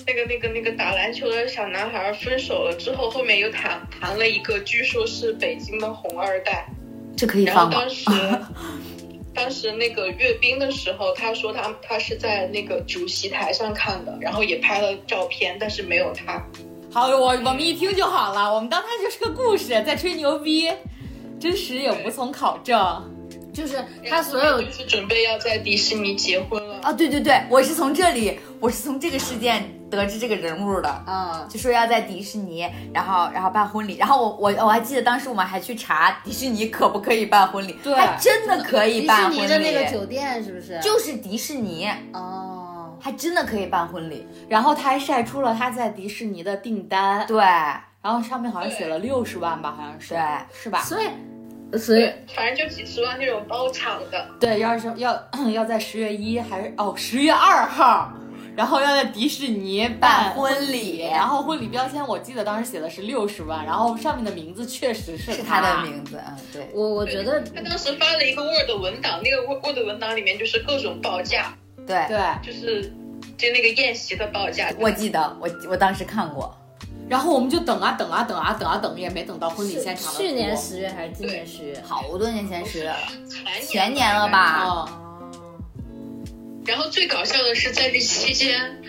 [0.07, 6.65] 那个那个那个打篮球的小男孩分手了之后，后面又谈谈了一个，据说是北京的红二代。
[7.15, 7.87] 这可以然后当？
[7.89, 8.09] 时，
[9.35, 16.43] 当时那个阅兵的时候，他说他他是在那个主席台上看的，然后也拍了照片，但是没有他。
[16.91, 20.71] 好，我我们一听就好了，我们当他就是个故事，在吹牛逼，
[21.39, 22.75] 真实也无从考证。
[23.59, 26.79] 就是他所有就是准备要在迪士尼结婚了。
[26.81, 31.03] 啊，对对对，我是从这里，我是从这个事件得知这个人物的。
[31.05, 40.79] 嗯，就说要在迪士尼，然后然后办婚礼，然后我我我还记得当时我们还去查迪士尼可不可以办婚礼，对还真的可以办婚礼，士尼的那个酒店是不是？
[40.81, 44.25] 就是迪士尼，哦，还真的可以办婚礼。
[44.47, 50.21] 然后他还晒出了他在迪士尼的订单，对然后上面好像写了六十万吧，好像是，对，
[50.53, 50.79] 是吧？
[50.81, 51.07] 所以
[51.77, 54.27] 所以，反正就几十万那种包场的。
[54.39, 58.11] 对，要是要 要在十月一还是哦十月二号，
[58.55, 71.53] 然后要在迪士尼办办婚礼然后婚礼标签我记得当时写的是六十万，然后上面的名字确实是是他的名字，嗯，对，我我觉得他当时发了一个 Word 文档，那个 Word Word 文档里面就是各种报价，
[71.85, 72.91] 对，对，就是
[73.37, 74.73] 就那个宴席的报价。
[74.79, 76.53] 我记得我我当时看过，
[77.09, 81.81] 然后我们就等啊等啊等啊等啊等，也没等到婚礼现场去年十月还是今年十月？
[81.81, 82.97] 好多年前十月了
[83.67, 84.27] 前年了？
[84.29, 84.63] 吧？
[84.63, 85.33] 哦，哦，
[86.65, 88.79] 然后最搞笑的是，在这期间，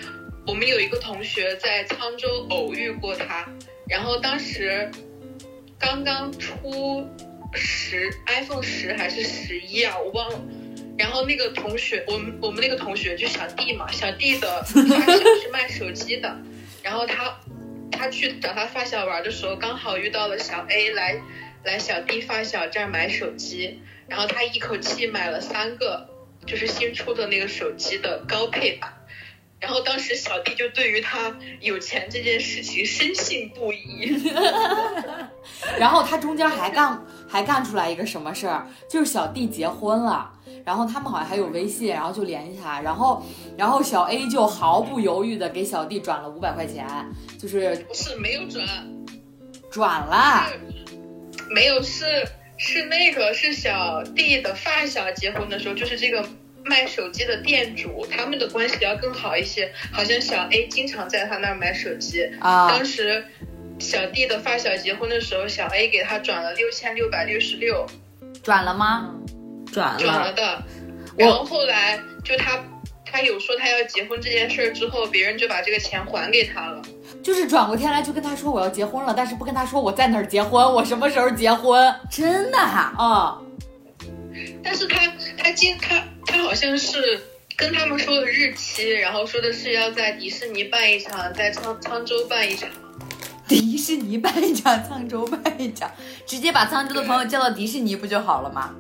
[0.47, 3.49] 我们有一个同学在沧州偶遇过他，
[3.89, 4.91] 然后当时
[5.79, 7.09] 刚刚出
[7.55, 10.39] 十 iPhone 十还是十一啊，我忘了。
[10.99, 16.37] 然后那个同学，我们我们那个同学就小弟嘛，小弟的发小是卖手机的，
[16.83, 17.35] 然后他
[18.01, 21.21] 他去找他发小玩的时候，刚好遇到了小 A 来
[21.65, 26.09] 来小弟发小这儿买手机，然后他一口气买了三个，
[26.47, 28.95] 就是新出的那个手机的高配版。
[29.61, 34.19] 然后当时小弟就对于他有钱这件事情深信不疑，
[35.79, 40.33] 然后他中间还干还干出来一个什么事儿，就是小弟结婚了，
[40.65, 43.23] 然后他们好像还有微信，然后就联系他，然后
[43.57, 46.87] 然后小 A 就毫不犹豫的给小弟转了五百块钱，
[47.39, 48.67] 就是不是没有转，
[49.71, 50.47] 转了。
[51.51, 52.05] 没有是
[52.57, 56.25] 是那个是小弟的发小结婚的时候，就是这个
[56.65, 59.73] 卖手机的店主，他们的关系要更好一些。
[59.91, 63.25] 好像小 A 经常在他那儿买手机，啊当时
[63.79, 67.87] 小弟的发小结婚的时候，小 A 给他转了六千六百六十六，
[68.43, 69.15] 转了吗？
[69.73, 70.63] 转了，转了的。
[71.17, 72.59] 然后后来就他
[73.05, 76.81] 他有说他要结婚这件事儿之后，别人就把这个钱还给他了。
[77.23, 82.95] 就是转过天来就跟他说我要结婚了，但是不跟他说我在哪儿结婚，我什么时候结婚真的哈？
[82.97, 83.39] 啊、
[84.63, 87.21] 但是他他今他他好像是
[87.57, 92.69] 跟他们说的日期，然后说的是要在迪士尼办一场，在沧沧州办一场。
[93.47, 95.91] 迪士尼办一场，沧州办一场，
[96.25, 98.75] 直接把沧州的朋友叫到迪士尼不就好了吗？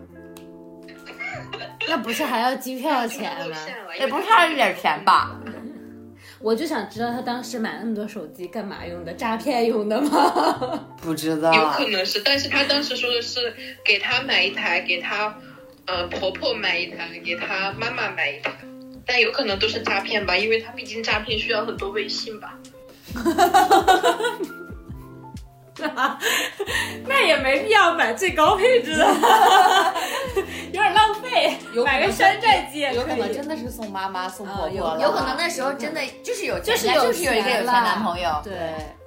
[1.90, 3.56] 那不是还要机票钱吗？
[3.98, 5.36] 也不差这点钱吧？
[6.40, 9.12] 我就想知道他当时买那么多手机干嘛用的？
[9.12, 10.86] 诈骗用的吗？
[11.02, 13.52] 不知道，有可能是，但是他当时说的是
[13.84, 15.36] 给他买一台，给他
[15.86, 18.52] 呃婆婆买一台，给他妈妈买一台，
[19.04, 22.56] 但有可能都是诈骗吧，因为他毕竟诈骗需要很多微信吧。
[27.06, 29.06] 那也没必要买最高配置的，
[30.72, 31.56] 有点浪费。
[31.74, 33.14] 有可能买个山寨机也有可。
[33.14, 38.40] 能真的是送妈妈、送婆婆了，有可能那时候真的就是有钱，就是有一个有钱男朋友。
[38.42, 38.52] 对，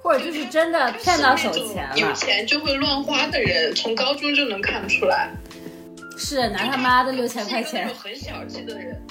[0.02, 5.30] 或者就是真的骗到手钱了有，钱就会乱花的人，从高中就能看出来。
[6.16, 7.88] 是拿他妈的六千块钱。
[7.88, 9.03] 很小气的人，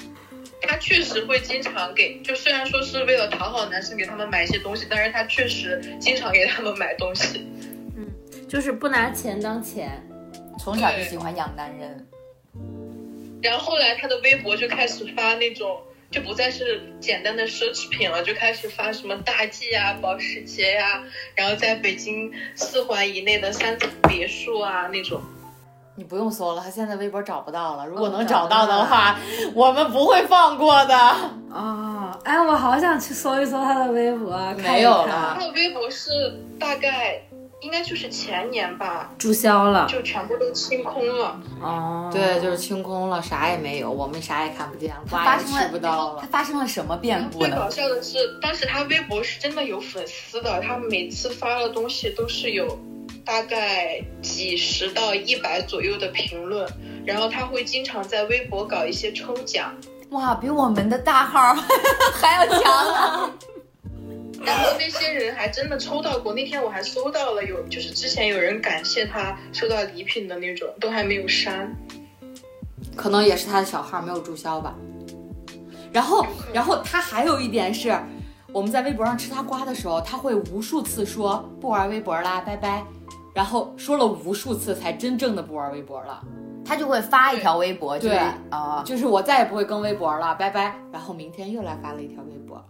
[0.66, 7.46] 他确实会经常给，就虽然说是为了讨好男生给他们买一些东西，但是他确实经常给他们买东西。
[7.96, 8.06] 嗯
[8.48, 10.02] 就是不拿钱当钱，
[10.58, 12.06] 从小就喜欢养男人，
[13.42, 21.02] 然后后来他的微博就开始发那种，就不再是简单的奢侈品了，就开始发什么大 G 啊、保时捷呀、
[21.34, 25.20] 然后在北京四环以内的三层别墅啊那种。
[25.96, 27.86] 你不用搜了，他现在微博找不到了。
[27.86, 29.16] 如果能哦找找到的话，
[29.54, 30.96] 我们不会放过的。
[31.50, 36.10] 哦，哎，我好想去搜一搜他的微博，看一看没有了他的微博是
[36.58, 37.22] 大概
[37.60, 39.86] 应该就是前年吧，注销了。
[39.88, 41.40] 就全部都清空了。
[41.62, 46.18] 哦，对，就是清空了，啥也没有，我们啥也看不见了，发瓜也生了吃不到了。
[46.20, 47.70] 他发生了什么变故最搞？
[47.70, 52.76] 笑的是，当时他微博是真的有粉丝的，他每次发的东西都是有
[53.24, 56.68] 大概几十到一百左右的评论，
[57.06, 59.74] 然后他会经常在微博搞一些抽奖，
[60.10, 61.54] 哇，比我们的大号
[62.14, 63.30] 还要强啊！
[64.44, 66.34] 然后那些人还真的抽到过。
[66.34, 71.74] 那天我还搜到了有，就是之前有人感谢他收到礼品的那种，都还没有删。
[72.94, 74.74] 可能也是他的小号没有注销吧。
[75.90, 77.98] 然后，然后他还有一点是，
[78.52, 82.84] 我们在微博上吃他瓜的时候，他会无数次说不玩微博啦，拜拜。
[83.34, 86.22] 然后说了无数次，才真正的不玩微博了。
[86.64, 88.18] 他就会发一条微博，就是对
[88.48, 90.74] 啊，就是我再也不会更微博了，拜拜。
[90.90, 92.64] 然后明天又来发了一条微博，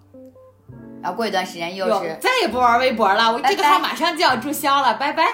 [1.00, 5.24] 然后过一段时间又又是再也不玩微博了，我这个号马上就要注销了，拜拜。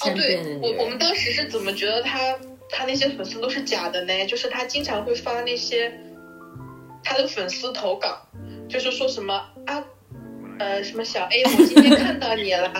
[0.00, 2.18] 哦，对，我我们，当时是怎么觉得他
[2.68, 4.26] 他那些粉丝都是假的呢？
[4.26, 5.92] 就是他经常会发那些
[7.04, 8.18] 他的粉丝投稿，
[8.68, 9.34] 就是说什么
[9.66, 9.84] 啊，
[10.58, 12.70] 呃，什么小 A，我今天看到你了，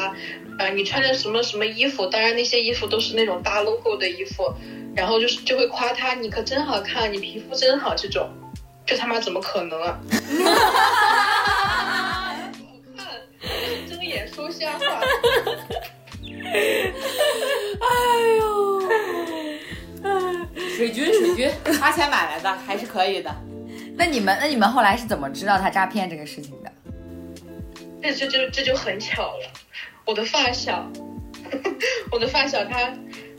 [0.58, 2.06] 呃，你穿着什么什么衣服？
[2.06, 4.52] 当然那些衣服都是那种大 logo 的衣服，
[4.94, 8.28] 然后就是就会夸他，你可真好看，你皮肤真好，这种，
[8.84, 10.00] 这他妈怎么可能啊？
[12.56, 12.64] 好
[12.96, 13.06] 看，
[13.88, 15.00] 睁眼说瞎话。
[20.76, 23.34] 水军，水军，花钱买来的还是可以的。
[23.98, 26.70] 那你们那你们后来是怎么知道他诈骗这个事情的？
[28.12, 29.50] 这这就这就很巧了，
[30.04, 30.90] 我的发小，
[32.10, 32.92] 我的发小他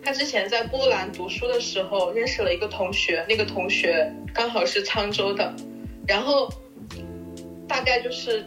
[0.03, 5.53] 他之前在波兰读书的时候认识了一个同学，那个同学刚好是沧州的，
[6.07, 6.51] 然后
[7.67, 8.45] 大概就是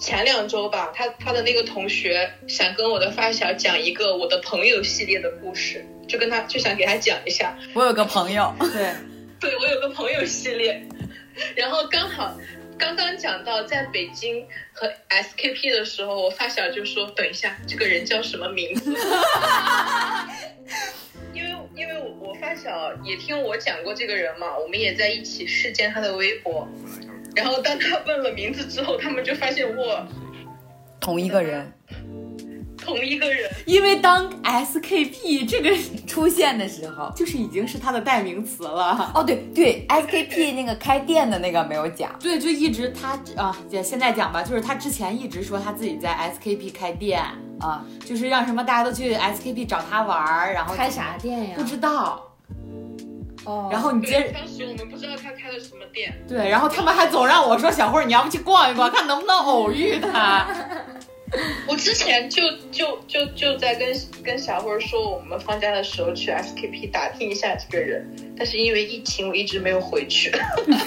[0.00, 8.94] 前两周吧，他他的那个同学想跟我的发小讲一个我的朋友系列的故事，就跟他就想给他讲一下，我有个朋友， 对，
[9.40, 10.80] 对我有个朋友系列，
[11.56, 12.36] 然后刚好
[12.78, 18.94] 刚刚讲到在北京和 SKP 的时候，我发小就说：“等一下，这个人叫什么名字？”
[21.34, 26.66] 因为因为我我发小也听我讲过这个人嘛，我们也在一起试见他的微博。
[27.34, 30.06] 然后当他问了名字之后，他们就发现我，
[31.00, 31.70] 同一个人
[32.88, 33.50] 同一个人。
[33.66, 35.70] 因为当 SKP 这个
[36.06, 39.12] 出现的时候，就是已经是他的代名词了。
[39.14, 47.22] 哦对对，SKP 那个开店的那个没有讲，对，就一直他啊，姐现在讲吧，就是他之前一直说他自己在 SKP 开店，
[47.60, 51.62] 啊，就是让什么大家都去 SKP 找他玩儿，然后开啥店呀不？
[51.62, 52.24] 知道。
[53.44, 60.46] 哦，然后你接着，当时我们不知道他开的什么店，对，然后他们还总让我说小慧儿，你要不去逛一逛，看能不能偶遇他。
[61.68, 68.06] 我之前就就就就在跟跟小辉儿说，我们放假的时候去 SKP 打听一下这个人，
[68.36, 70.32] 但是因为疫情，我一直没有回去。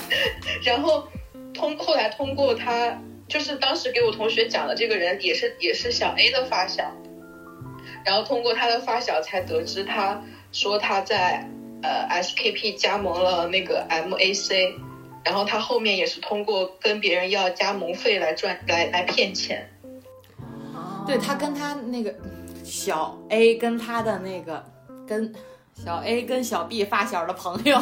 [0.66, 1.08] 然后
[1.54, 6.92] 通后来通过他，就是当时给我同学讲的这个人，也是也是小 A 的发小，
[8.04, 11.48] 然后通过他的发小才得知，他说他在
[11.84, 14.74] 呃 SKP 加盟了那个 MAC，
[15.24, 19.70] 然后他后面也是通过跟别人要加盟费来赚来来骗钱。
[21.06, 22.14] 对他跟他那个
[22.64, 24.64] 小 A 跟他的那个
[25.08, 25.34] 跟
[25.84, 27.80] 小 A 跟小 B 发小的朋友，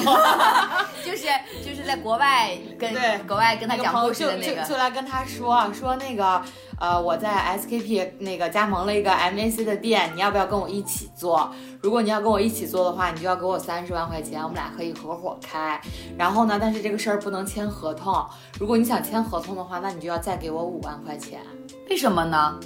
[1.03, 1.28] 就是
[1.65, 2.93] 就是在国外跟
[3.28, 6.41] 国外跟他讲故事的那个，就就来跟他说说那个
[6.80, 11.51] 呃我在 SKP 那个加盟了一个 MAC 的店，你要不要跟我一起做？
[11.82, 15.82] 如果你要跟我一起做的话，你就要给我三十万块钱，我们俩可以合伙开。
[16.17, 18.26] 然后呢，但是这个事儿不能签合同。
[18.59, 21.41] 如果你想签合同的话，那你就要再给我五万块钱。
[21.89, 22.57] 为什么呢？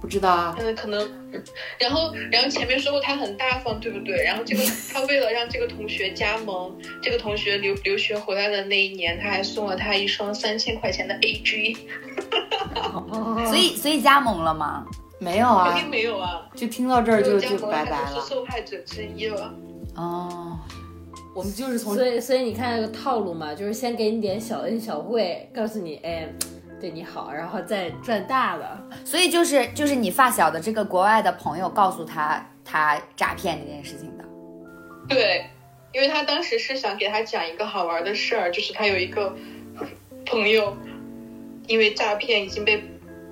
[0.00, 1.10] 不知道啊，嗯，可能，
[1.78, 4.22] 然后，然后前面说过他很大方，对不对？
[4.22, 6.72] 然后这个他为了让这个同学加盟，
[7.02, 11.76] 这个同学留留学回来的那一年，他还送了他一双三千块钱的 AG，
[13.46, 14.86] 所以所以加盟了吗？
[15.20, 18.28] 没有啊肯，定没有啊，就听到这儿就就加盟拜拜了他就是。
[18.28, 19.52] 受害者之一了。
[19.96, 20.56] 哦，
[21.34, 26.28] 我们就是从所以所以你看那个套路嘛，就是先给你点小恩小惠，告诉你哎
[26.80, 28.80] 对你好，然后再赚大了。
[29.04, 34.24] 所以就是就是你发小的这个国外的朋友告诉他他诈骗这件事情的。
[35.08, 35.44] 对，
[35.92, 39.34] 因为他当时是想给他讲一个好玩的事儿，就是他有一个
[40.24, 40.76] 朋友
[41.66, 42.82] 因为诈骗已经被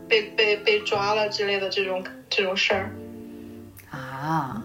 [0.08, 2.90] 被被被抓了之类的这种这种事儿。
[3.90, 4.62] 啊，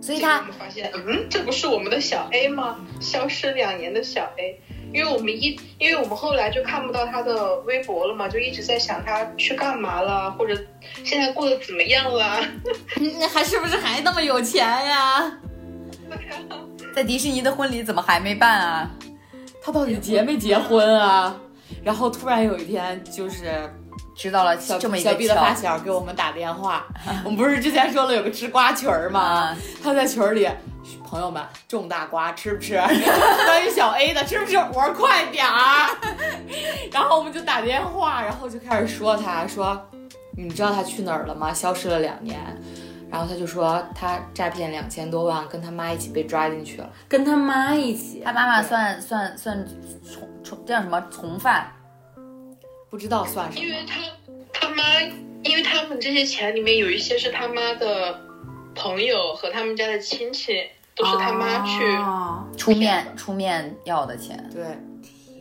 [0.00, 2.78] 所以他们发现，嗯，这不是我们的小 A 吗？
[3.00, 4.60] 消失两年的小 A，
[4.92, 10.56] 因为我们一，因为我们后来就看不到他的微博了嘛，就一直在想他去干嘛了，或者
[11.04, 12.40] 现在过得怎么样了。
[13.18, 15.38] 那 还是不是还那么有钱呀？
[16.94, 18.90] 在迪士尼的婚礼怎么还没办啊？
[19.62, 21.36] 他到底结没结婚啊？
[21.82, 23.68] 然后突然有一天，就是
[24.16, 26.86] 知道了小这么一个小 B 的发小给我们打电话，
[27.22, 29.56] 我们不是之前说了有个吃瓜群儿吗啊？
[29.84, 30.48] 他在群儿里，
[31.04, 32.76] 朋友们种大瓜吃不吃？
[33.46, 34.56] 关于小 A 的吃不吃？
[34.56, 35.90] 我说快点儿。
[36.90, 39.78] 然后我们就打电话，然后就开始说他说，
[40.36, 41.52] 你知道他去哪儿了吗？
[41.52, 42.40] 消失了两年。
[43.08, 46.90] 然后他就说他诈骗两千多万，跟他妈一起被抓进去了。
[47.06, 49.64] 跟他妈一起，他妈妈算算算
[50.02, 51.70] 从从叫什么从犯？
[52.90, 53.70] 不知道算什么因。
[53.70, 54.00] 为他
[54.52, 55.00] 他妈，
[55.42, 58.20] 因为他们这些钱里面有一些是他妈的
[58.74, 61.84] 朋友和他们家的亲戚，都是他妈去。
[61.96, 64.50] 哦出面出面要的钱。
[64.52, 64.64] 对，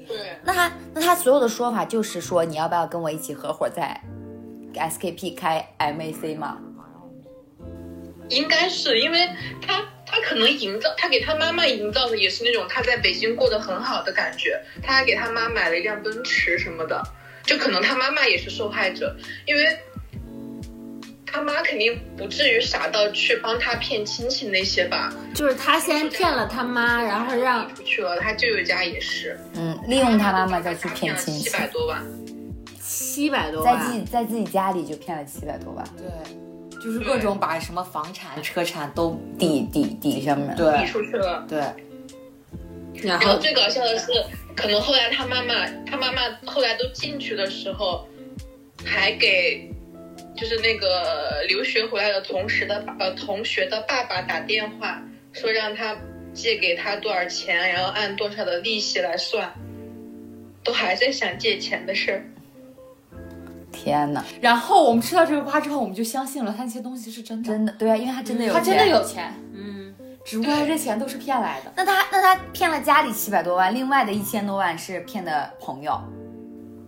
[0.07, 3.99] 对，那他那他所有的说法就是说你要不要跟我一起合伙在
[4.73, 6.57] SKP 开 MAC 嘛？
[8.29, 9.29] 应该是因为
[9.61, 17.01] 他他可能营造，他给他妈妈营造的也是那种他在北京过得很好的感觉，他还给他妈买了一辆奔驰什么的，
[17.45, 19.15] 就可能他妈妈也是受害者，
[19.45, 19.77] 因为
[21.25, 32.03] 他妈肯定不至于傻到去帮他骗亲戚那些吧，就是他先骗了他妈，然后让出去了，他舅舅家也是嗯，利用他妈妈再去骗亲戚，七百多万，
[32.81, 40.55] 七百多万在自，己在自己家里就骗了七百多万，对，就是各种把什么房产、车产都抵抵抵上面。
[40.55, 41.45] 递对出去了。
[41.49, 41.61] 对，
[43.03, 44.11] 然后最搞笑的是，
[44.55, 48.07] 可能后来他妈妈，他妈妈后来都进去的时候，
[48.83, 49.69] 还给
[50.35, 55.01] 就是那个留学回来的同时的呃同学的爸爸打电话，
[55.33, 55.95] 说让他
[56.33, 59.53] 借给他多少钱，然后按多少的利息来算，
[60.63, 62.25] 都还在想借钱的事儿。
[63.71, 69.94] 天呐，然后我们吃到这个瓜之后，我们就相信了他那些东西是真的，真的对啊，因为他真的有他真的有钱，嗯，
[70.25, 71.71] 只不过这钱都是骗来的。
[71.77, 76.01] 那他那他骗了家里七百多万，另外的一千多万是骗的朋友。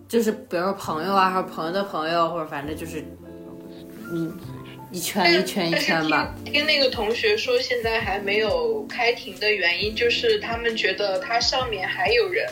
[0.08, 3.04] 就是比如说朋友啊，还有朋友的朋友，或者反正就是，
[4.10, 4.36] 嗯，
[4.90, 6.34] 一圈一圈一圈吧。
[6.44, 12.44] 听听那个同学说，现在还没有开庭的原因，就是他们觉得他上面还有人，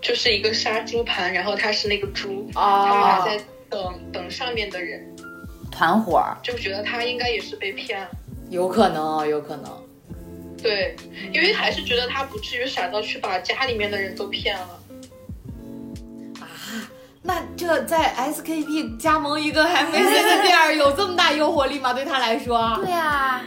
[0.00, 5.04] 就是一个杀猪盘，然后他是那个猪，他们还哦，在等等上面的人，
[5.70, 8.08] 团伙，就觉得他应该也是被骗了。
[8.50, 9.83] 有可能啊，有可能。
[10.64, 10.96] 对，
[11.30, 14.80] 因为还是觉得他不至于傻到去把家里面的人都骗了。
[16.40, 16.48] 啊
[17.20, 21.92] 那这在 SKP 加盟一个 MAC 的店儿有这么大诱惑力吗？
[21.92, 22.80] 对他来说？
[22.82, 23.44] 对啊，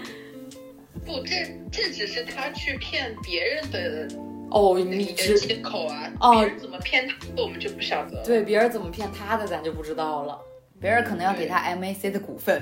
[1.03, 4.07] 不，这这只是他去骗别人的
[4.51, 8.24] 哦，你的借口啊，哦别人怎么骗他的我们就不晓得了。
[8.24, 10.39] 对别人怎么骗他的，咱就不知道了。
[10.80, 12.61] 别人可能要给他 MAC 的股份。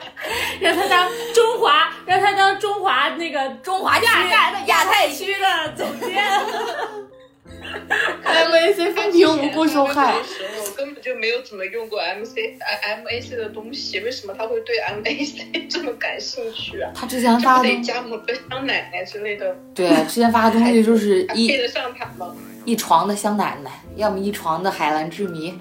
[0.60, 6.22] 让他当中华，让他当中华那个中华区亚太亚太区区的总监。
[8.24, 10.24] MAC 分屏无故受害的。
[10.24, 12.36] 时候根本就没有怎么用过 MC
[12.82, 16.90] M A C 的东西，为什么他会对 M A C 这么感兴趣啊？
[16.94, 22.34] 他之前发的不得加抹个香奶奶之类的，对之前发的东西就是一配得上他吗？
[22.64, 25.58] 一床的香奶奶，要么一床的海蓝之谜，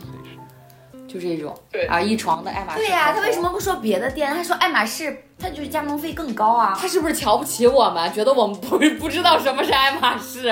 [1.08, 1.58] 就这种。
[1.72, 2.80] 对啊，一床的爱马仕。
[2.80, 3.50] 对呀、他为什么？
[3.50, 4.34] 不说别的店？
[4.34, 6.78] 他说爱马仕，他就是加盟费更高啊。
[6.80, 10.50] 他是不是瞧不起我们，觉得我们不 不知道什么是爱马仕？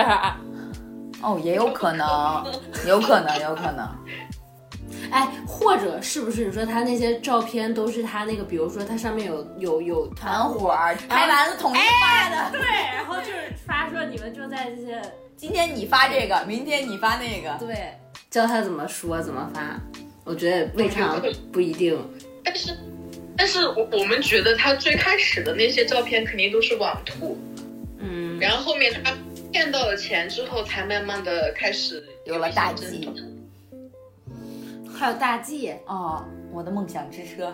[1.21, 2.45] 哦，也有可能，
[2.87, 3.87] 有可能，有可能。
[5.11, 12.51] 哎，或者是不是你说他那些照片都是他那个，比如说他上面有有有团伙儿拍完了统一发的。
[12.51, 12.61] 对，
[12.95, 15.01] 然后就是发说你们就在这些
[15.35, 17.55] 今天你发这个，明天你发那个。
[17.59, 17.93] 对，
[18.29, 19.61] 教他怎么说怎么发，
[20.25, 21.21] 我觉得未尝
[21.51, 21.97] 不一定。
[22.43, 22.77] 但是，
[23.37, 27.37] 但是我我们觉得他最开始的那些照片肯定都是网图，
[27.99, 29.13] 嗯，然后后面他
[29.51, 33.35] 骗到了钱之后，才慢慢的开始有了大一些计真
[34.93, 37.53] 还有大 G，哦，我的梦想之车。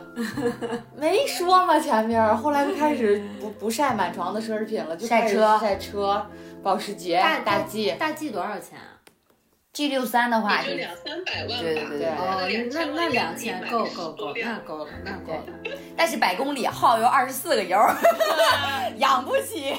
[0.96, 1.80] 没说吗？
[1.80, 6.26] 前面后来就开始不不晒满床的奢侈品了，就晒车晒车、
[6.62, 7.92] 保时捷、大大 G。
[7.98, 9.01] 大 G 多少钱啊？
[9.74, 11.56] G 六三的话也就两三百万吧。
[11.62, 15.46] 对对对哦，那那两千千够够够，那够了，那够了。
[15.96, 17.80] 但是百公里耗油二十四个油，
[18.98, 19.74] 养不起。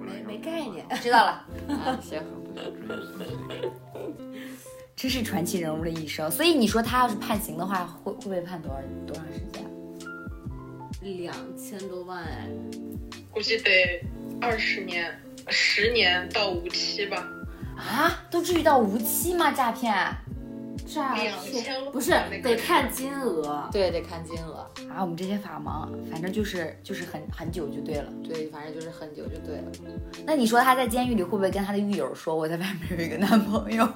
[0.00, 0.86] 没没概念。
[1.02, 2.22] 知道了， 啊，行，
[4.96, 6.30] 这是传奇人物的一生。
[6.30, 9.62] 所以你说他要是判刑的话，会会不会判多少多长时间？
[11.18, 12.48] 两千多万哎，
[13.30, 13.70] 估计得
[14.40, 17.28] 二十年、十年到无期吧。
[17.76, 19.50] 啊，都至于到无期吗？
[19.52, 20.18] 诈骗啊？
[20.86, 21.32] 诈骗
[21.90, 22.10] 不是
[22.42, 23.68] 得看金额。
[23.72, 25.00] 对，得看金额啊。
[25.00, 28.12] 我们这些法盲，反正就是就是很很久就对了。
[28.22, 29.64] 对，反正就是很久就对了。
[30.26, 33.84] 那你说他在监狱里会不会跟他的狱友说我在外面有一个男朋友，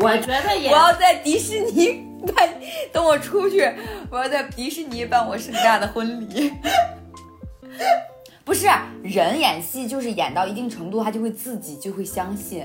[0.00, 2.50] 我觉得也我要在迪士尼办，
[2.92, 3.72] 等我出去，
[4.10, 6.52] 我要在迪士尼办我盛大的婚礼。
[8.46, 8.68] 不是
[9.02, 12.64] 人演戏，就是演到一定程度，他就会自己就会相信，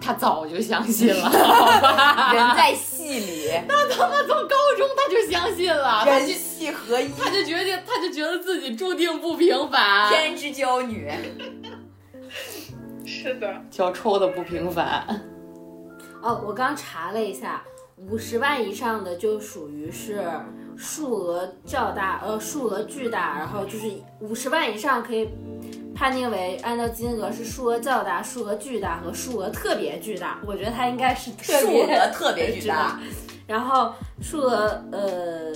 [0.00, 2.32] 他早就相信了，好吧？
[2.32, 11.12] 人在戏里， 那他妈从高中他就相信了，他人戏合一，他就决定，他就觉得自己注定不平凡，天之娇女。
[13.04, 15.04] 是的，脚臭的不平凡。
[16.22, 17.62] 哦，我刚查了一下，
[17.96, 20.24] 五十万以上的就属于是
[20.78, 25.28] 数额较大，呃，数额巨大，然后就是五十万以上可以
[25.92, 30.38] 判定为按照金额是数额较大、数额巨大和数额特别巨大。
[30.46, 33.00] 我觉得它应该是特数额特别 巨大，
[33.46, 35.52] 然后数额呃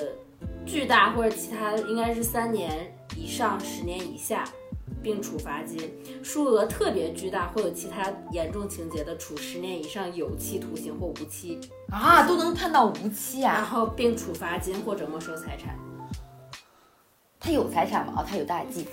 [0.67, 4.43] 巨大或者其他应该是三年以上十年以下，
[5.03, 5.81] 并处罚金；
[6.23, 11.59] 数额特别巨大或有其他严重情节的，处十年以上有期徒刑或无期，
[11.91, 13.65] 啊，都能判到无期啊然啊！
[13.65, 15.77] 后并处罚金或者没收财产。
[17.41, 18.15] 他有财产吗？
[18.19, 18.87] 哦，他有大 G，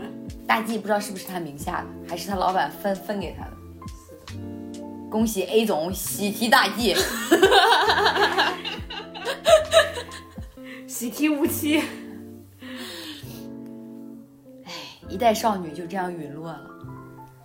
[0.48, 3.50] 大 G 不知道是不是他名下的，还是他老板分分给他的。
[5.10, 6.96] 恭喜 A 总喜提大 G，
[10.86, 11.82] 喜提无期。
[15.10, 16.60] 一代少女就这样陨落了。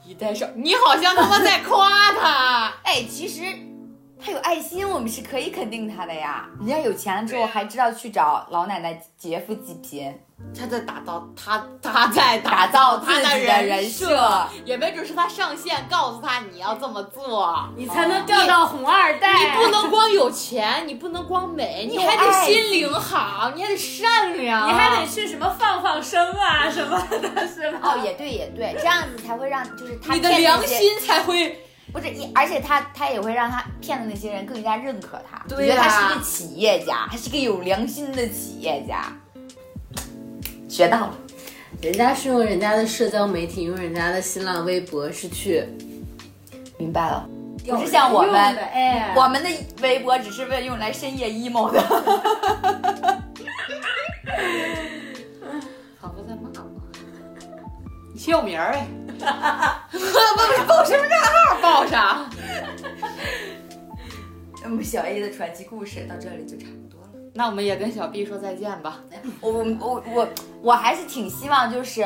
[0.06, 2.72] 一代少，你好像他妈在夸他。
[2.86, 3.42] 哎，其实
[4.20, 6.48] 他有爱心，我们是可以肯定他的呀。
[6.60, 10.16] 人家有钱了之后，还知道去找老奶奶劫富济贫，
[10.58, 14.48] 他在打造他，他在打造他自己的人人设。
[14.66, 17.70] 也没准是他上线告诉他你要这么做。
[17.76, 19.34] 你才能钓到红二代。
[19.34, 27.80] 你不能光有钱，你不能光美，你还得心灵好，你还得善良，你还得去什么放放生啊什么的，是吧？
[27.82, 31.62] 哦，也对，也对，这样子才会让就是他你的良心才会。
[31.94, 39.06] 不是你，而且他他也会让他骗的那些人更加认可他，对觉得他是一个企业家，他是个有良心的企业家。
[40.68, 41.18] 学到了，
[41.82, 45.64] 人家是用人家的社交媒体，用人家的新浪微博是去，
[46.78, 47.28] 明白了，
[47.68, 49.50] 不是像我们，哎，我们的
[49.82, 51.82] 微博只是为了用来深夜 emo 的。
[56.02, 56.82] 仿佛在骂我。
[58.14, 58.88] 你写我名儿呗。
[60.68, 62.30] 报身份证号，报上。
[64.64, 67.10] 那么小 A 的传奇故事到这里就差不多了。
[67.34, 69.00] 那我们也跟小 B 说再见吧。
[69.42, 70.28] 我我我我
[70.66, 72.04] 我还是挺希望就是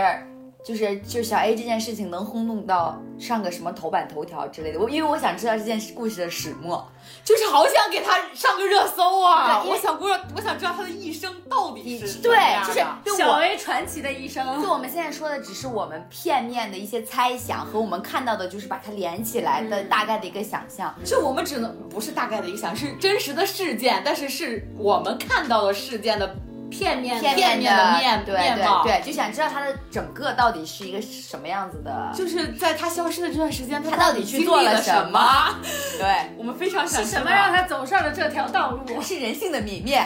[0.66, 4.80] 就是就是小 A 这件事情能轰动到上个什么头版头条之类的。
[4.80, 6.86] 我因为我想知道这件故事的始末。
[7.24, 9.64] 就是好想给他上个热搜啊！
[9.66, 12.38] 我想过，我想知道他的一生到底是对
[12.68, 14.62] 就是的小 A 传奇的一生。
[14.62, 20.94] 就我们现在说的只是我们片面的一些猜想和我们看到的，就是把它连起来的大概的一个想象。
[21.06, 26.36] 就我们只能不是大概的一个想，是真实的事件，但是是我们看到的事件的
[26.70, 32.12] 片面片片面的面对面貌对对，就想知道他的整个到底是一个什么样子的。
[32.16, 35.56] 就是在他消失的这段时间，他他到底去做了什什么？
[35.98, 39.02] 对，我们非常想是知道什么让他走上了这条道路？
[39.02, 40.04] 是人性的泯灭。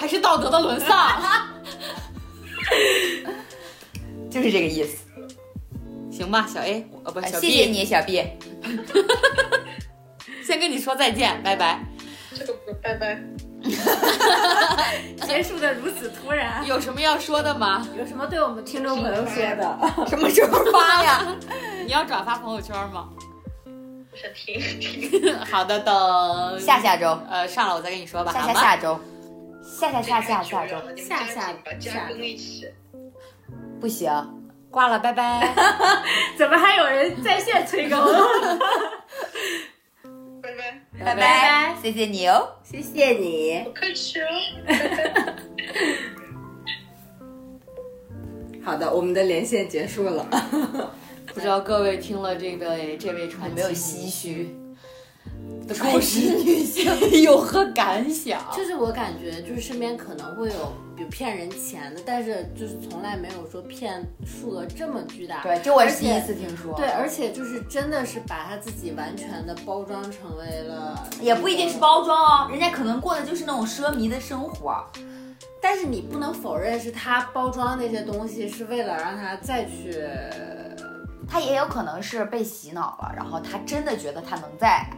[0.00, 1.22] 还是道德的沦丧？
[4.30, 4.98] 就是这个意思。
[6.10, 8.24] 行吧，小 A，呃，不谢 B，谢你，小 B。
[10.44, 11.80] 先跟你说再见，拜拜。
[12.34, 13.22] 这个不拜拜。
[15.26, 17.86] 结束的如此突然，有什么要说的吗？
[17.98, 19.78] 有什么对我们听众朋友说的？
[20.08, 21.36] 什么时候发呀？
[21.84, 23.08] 你要转发朋友圈吗？
[24.10, 25.38] 我想听听。
[25.44, 28.40] 好的，等下下周，呃上了我再跟你说吧，下？
[28.42, 28.98] 下下周，
[29.62, 32.66] 下下下下下周下下下把加更一起。
[33.80, 34.10] 不行。
[34.70, 35.54] 挂了，拜拜。
[36.36, 37.98] 怎么还有人在线催更？
[40.48, 40.54] 拜
[41.04, 42.48] 拜，拜拜，谢谢你哦。
[42.64, 43.62] 谢谢你。
[43.64, 44.26] 不客气哦。
[48.64, 50.26] 好的，我们的连线结束了。
[51.34, 54.48] 不知道各位听了这个这位传奇有没有唏嘘？
[55.68, 56.90] 的故事，女性
[57.22, 58.42] 有何感想？
[58.56, 65.42] 就是我感觉，就是身边可能会有，比如骗人钱的，但是就是从来没有说骗数额这么巨大。
[65.42, 66.74] 对，这我是第一次听说。
[66.74, 74.82] 对，而且就是真的是把他自己完全的包装成为了，也不一定是包装哦，人家可能过的就是那种奢靡的生活。
[75.60, 80.02] 但是你不能否认是他包装那些东西是为了让他再去，
[81.28, 84.88] 他也有可能是被洗脑了，然后他真的觉得他能在，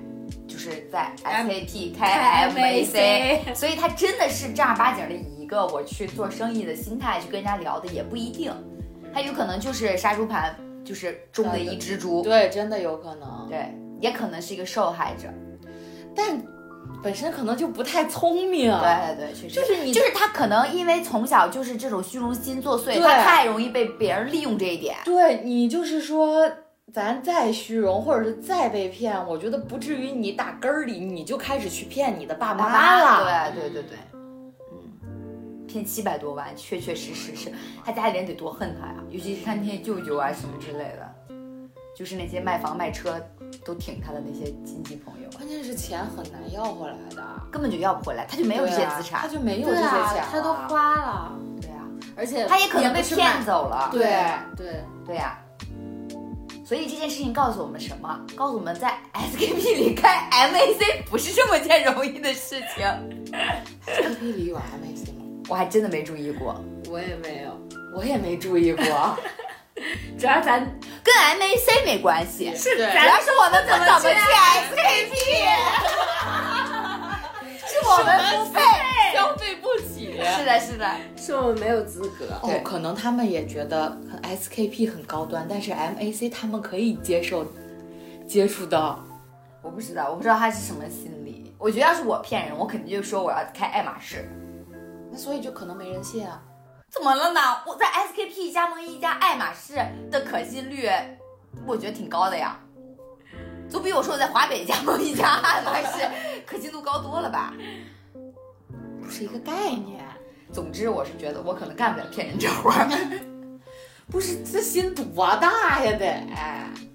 [0.50, 8.52] 就是在 SAP 开开 MAC，所以他真的是正儿八经的以一个我去做生意的心态去跟人家聊的，也不一定，
[9.14, 15.28] 他有可能就是杀猪盘，就是中的一只猪，对，真的有可能，对，也可能是一个受害者，
[16.16, 16.42] 但
[17.02, 18.70] 本身可能就不太聪明。
[18.70, 24.96] 对对对，确实就是你就是他可能因为从小就是这种虚荣心作祟，他太容易被别人利用这一点。
[25.04, 26.50] 对你就是说，
[26.92, 33.52] 咱再虚荣，或者是再被骗，我觉得不至于你打根儿里你就开始去骗你的爸妈了。
[33.52, 33.98] 对对对对，
[35.04, 37.52] 嗯，骗七百多万，确确实实是
[37.84, 41.34] 他家里人得多恨他呀，尤其是他那些舅舅啊什么之类的，
[41.94, 43.20] 就是那些卖房卖车
[43.64, 47.22] 都挺他的那些亲戚朋友，关键是钱很难要回来的，
[47.52, 51.86] 根本就要不回来，他就没有这些资产，他就没有这些钱，他都花了，对啊，
[52.16, 54.00] 而且他也可能被骗走了，对
[54.56, 55.38] 对，对呀、
[56.70, 58.20] 所以这件事情告诉我们什么？
[58.36, 62.86] 告诉我们在 SKP 里开 MAC 不是这么件容易的事情。
[63.88, 65.24] SKP 里有 MAC 吗？
[65.48, 67.60] 我还真的没注意过，我也没有，
[67.92, 68.84] 我也没注意过。
[70.16, 70.60] 主要咱
[71.02, 74.06] 跟 MAC 没关系，是对主要是我们不怎么去
[74.70, 75.10] SKP，
[77.66, 78.16] 是我们
[78.46, 78.60] 不配。
[79.12, 79.56] 消费。
[80.24, 82.26] 是的，是的，是我们没有资格。
[82.42, 87.46] 哦，可能他们也觉得 SKP 很高端，但是 MAC 他们可以接受
[88.26, 89.04] 接触到。
[89.62, 91.54] 我不知道，我不知道他是什么心理。
[91.58, 94.26] 我觉得要是我骗人，我肯定就说我要开爱马仕。
[95.12, 96.42] 那所以就可能没人信啊。
[96.88, 97.40] 怎么了呢？
[97.66, 99.74] 我在 SKP 加盟一家爱马仕
[100.10, 100.88] 的可信率，
[101.66, 102.58] 我觉得挺高的呀，
[103.68, 106.08] 总比我说我在华北加盟一家爱马仕
[106.46, 107.52] 可信度高多了吧？
[109.00, 109.99] 不是一个概念，
[110.52, 112.88] 总之，我是觉得我可能干不了骗人这活儿，
[114.10, 115.04] 不是这心多
[115.36, 116.26] 大呀得，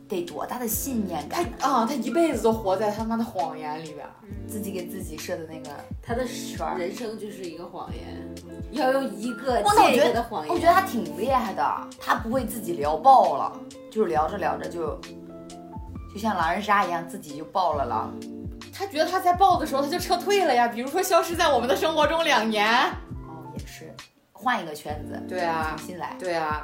[0.07, 4.11] 得多大的信念他感，啊、他一辈子都活在他妈的谎言里边儿。
[4.47, 5.69] 自己给自己设的那个
[6.01, 6.77] 他的圈儿。
[6.77, 8.35] 人生就是一个谎言，
[8.71, 10.53] 要用一个接一觉得个的谎言。
[10.53, 11.63] 我觉得他挺厉害的，
[11.99, 14.99] 他不会自己聊爆了，就是聊着聊着就，
[16.13, 18.13] 就像狼人杀一样，自己就爆了狼。
[18.71, 22.91] 他觉得他在爆的时候他就撤退了呀，比如说消失在我们的生活中两年。
[24.45, 26.15] 换一个圈子，对啊重，新来。
[26.19, 26.63] 对啊，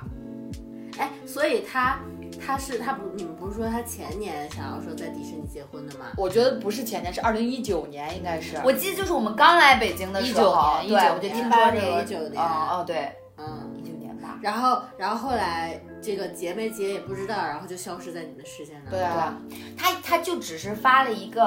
[0.99, 1.97] 哎，所以他
[2.39, 6.05] 他是他不，你们不是说他前年想要说在迪士尼结婚的吗？
[6.15, 8.55] 我觉得不是前年，是二零一九年，应该是。
[8.63, 14.39] 我记得就是我们刚来北京的时候，一九年对，19我就听年说这个，19年哦哦，对，嗯，一九年吧。
[14.41, 18.99] 然后然后后来这个结没结也不知道，然后就消失在你们视线当中。
[18.99, 19.35] 对啊，
[19.77, 21.41] 他他就只是发了一个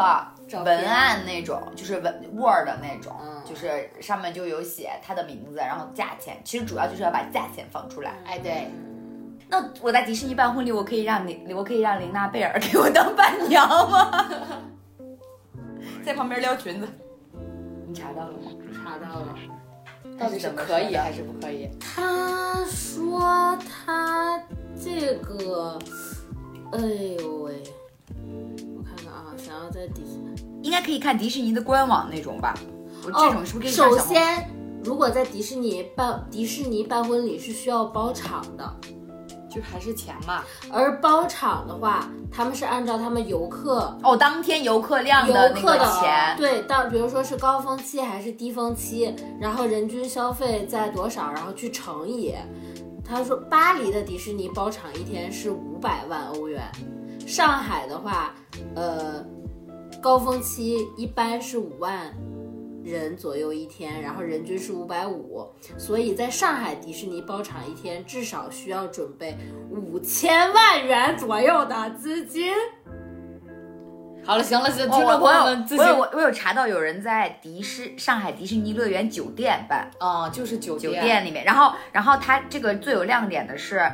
[0.64, 8.14] 文案那种，就是文 Word 的那种，嗯就是上面就有写他的名字，然后价钱，其实主要就是要把价钱放出来。
[8.26, 8.68] 哎对，
[9.48, 14.28] 那我在迪士尼办婚礼，我可以让你，我可以让琳娜贝尔给我当伴娘吗？
[16.04, 16.88] 在旁边撩裙子，
[17.86, 18.50] 你查到了吗？
[18.72, 19.34] 查到了。
[20.18, 21.68] 到底是可以还是不可以？
[21.80, 24.40] 他说他
[24.82, 25.78] 这个，
[26.72, 27.62] 哎呦喂，
[28.76, 32.54] 我看看啊，想要在迪士尼，应该可以看迪士尼的官网那种吧？
[33.04, 34.50] 我这种是不是可以看首小红先，
[34.82, 38.76] 如果在迪士尼办迪士尼办婚礼是需要包场的，
[39.54, 40.42] 就还是钱嘛。
[40.72, 52.34] 而包场的话，他们是按照他们游客哦，当天游客量游的那个客的钱，对，到比如说是高峰期还是低峰期，然后人均消费在多少，然后去乘以。
[53.06, 56.62] 他说巴黎的迪士尼包场一天是五百万欧元，
[57.26, 58.34] 上海的话，
[58.74, 59.22] 呃，
[60.00, 62.10] 高峰期一般是五万
[62.84, 69.36] 人左右一天，然后人均是五百五，所以在上海迪士尼包场一天至少需要准备
[69.70, 72.52] 五千万元左右的资金。
[74.24, 83.90] 好了，行了，行，哦听众朋友们我有我有我有查到有人在迪士上海迪士尼乐园酒店办啊，就是酒酒店里面，然后然后它这个最有亮点的是，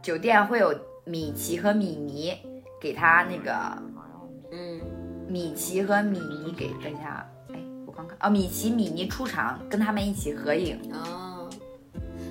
[0.00, 0.74] 酒店会有
[1.04, 2.36] 米奇和米妮
[2.80, 3.52] 给他那个
[4.52, 4.80] 嗯。
[5.30, 6.96] 米奇和米妮给等一
[8.20, 11.48] 哦，米奇米妮出场跟他们一起合影，哦，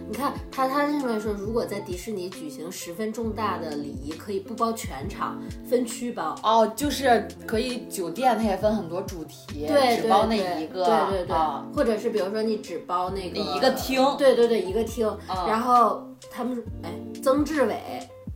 [0.09, 5.37] 你看他他认为说，如果在迪士尼举行十分重大的礼仪，可以不包全场，
[5.69, 6.35] 分区包。
[6.43, 15.07] 哦，就是可以酒店它也分很多主题，对，只包那一个，对对对，啊或者是比如说你只包那个一个厅对对对，一个厅。
[15.29, 16.91] 嗯然后他们哎，
[17.21, 17.77] 曾志伟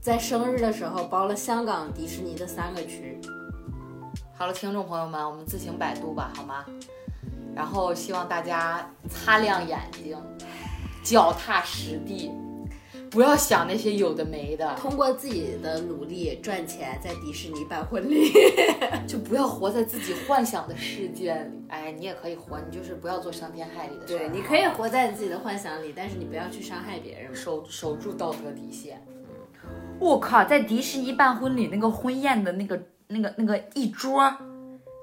[0.01, 3.19] 在生日的时候包了香港迪士尼的三个区。
[4.37, 6.65] 好了，听众朋友们，我们自行百度吧，好吗？
[7.55, 10.17] 然后希望大家擦亮眼睛，
[11.03, 12.31] 脚踏实地，
[13.09, 18.31] 不要想那些有的没的，通过自己的努力赚钱，在迪士尼办婚礼。
[19.07, 21.65] 就不要活在自己幻想的世界里。
[21.67, 24.17] 哎，你也可以活，你就是不要做伤天害理的事。
[24.17, 27.35] 对，你可以活在你自己的幻想里，但是你不要去伤害别人。
[27.35, 29.05] 守守住道德底线。
[29.99, 34.33] 我靠，在迪士尼办婚礼那个婚宴的那个那个那个一桌，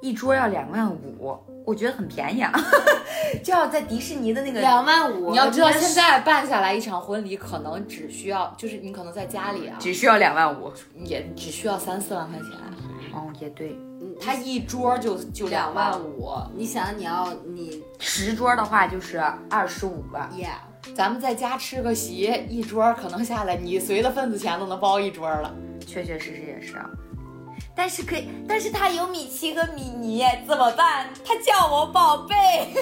[0.00, 2.52] 一桌要两万五，我觉得很便宜啊，
[3.42, 10.72] 就要在迪士尼的那个两万五，你要知道，现在办下来一场婚礼，可能只需要，就是你可能在家里啊，只需要两万五。
[11.04, 12.48] 也只需要三四万块钱。
[13.12, 13.76] 哦，也对，
[14.20, 19.20] 他一桌就就两万五，你想你要你十桌的话就是
[19.50, 20.30] 二十五吧。
[20.34, 25.52] ，yeah，咱们在家吃个席，一桌可能下来，你随的份子钱都能包一桌了。
[25.84, 26.88] 确确实实也是啊。
[27.78, 31.06] 但是可以，但是他有米奇和米妮，怎么办？
[31.24, 32.74] 他叫我宝贝。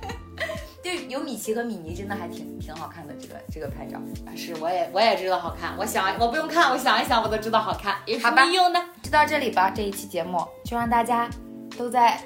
[0.82, 3.12] 就有米奇和米妮，真的还挺挺好看的。
[3.20, 8.82] 这个这个拍照，啊是，我也我也知道好看，我想我不用看，我想一想我都知道好看，有什好吧么用呢？
[9.02, 9.70] 就到这里吧。
[9.70, 11.28] 这一期节目就让大家
[11.76, 12.18] 都在，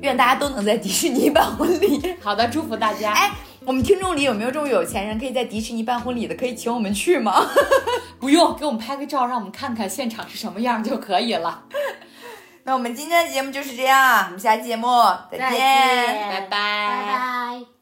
[0.00, 2.14] 愿大家都能在迪士尼办婚礼。
[2.22, 3.12] 好的，祝福大家。
[3.12, 3.32] 哎，
[3.68, 6.34] 我们听众里有没有这种有钱人可以在迪士尼办婚礼的？
[6.34, 7.46] 可以请我们去吗？
[8.18, 11.64] 不用给我们拍个照，让我们看看现场是什么样就可以了。
[12.64, 14.86] 那我们今天的节目就是这样，我们下期节目
[15.30, 15.36] 再。
[15.50, 17.77] 见拜拜拜拜。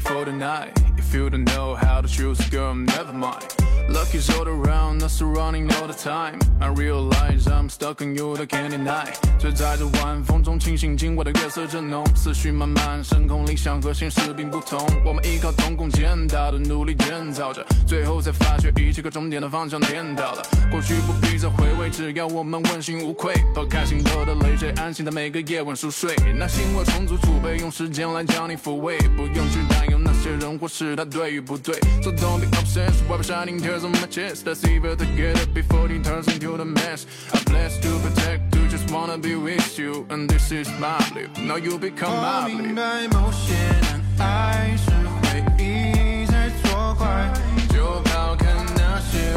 [0.00, 0.78] Before the night.
[0.98, 3.65] If you don't know how to choose girl, never mind.
[3.88, 6.40] Luck is all around, not surrounding all the time.
[6.60, 9.06] I realize I'm stuck on you, I can't deny.
[9.38, 14.84] 醉在这晚风中，清醒今晚的月色正浓，思绪漫漫，深空理想和现实并不同。
[15.04, 20.42] 我们依靠同共见到的努力建造着，最后才发觉一切和终点的方向颠倒了。
[20.68, 26.16] 过去不必再回味，只要我们问心无愧，抛开心头的泪水，安心的每个夜晚熟睡。
[26.36, 31.76] 那心我充足储备，用时间来将你抚慰，不用去担忧那些人或事他对与不对。
[32.02, 34.45] So don't be obsessed, wipe shining tears on my chest.
[34.45, 37.05] Let's leave it together before it turns into the mess.
[37.33, 41.29] I'm blessed to protect you, just wanna be with you, and this is my belief.
[41.39, 42.75] Now you become 我 my 明 belief.
[42.75, 44.91] 白某些人爱是
[45.21, 47.31] 回忆在作怪，
[47.73, 48.45] 就抛开
[48.75, 49.35] 那些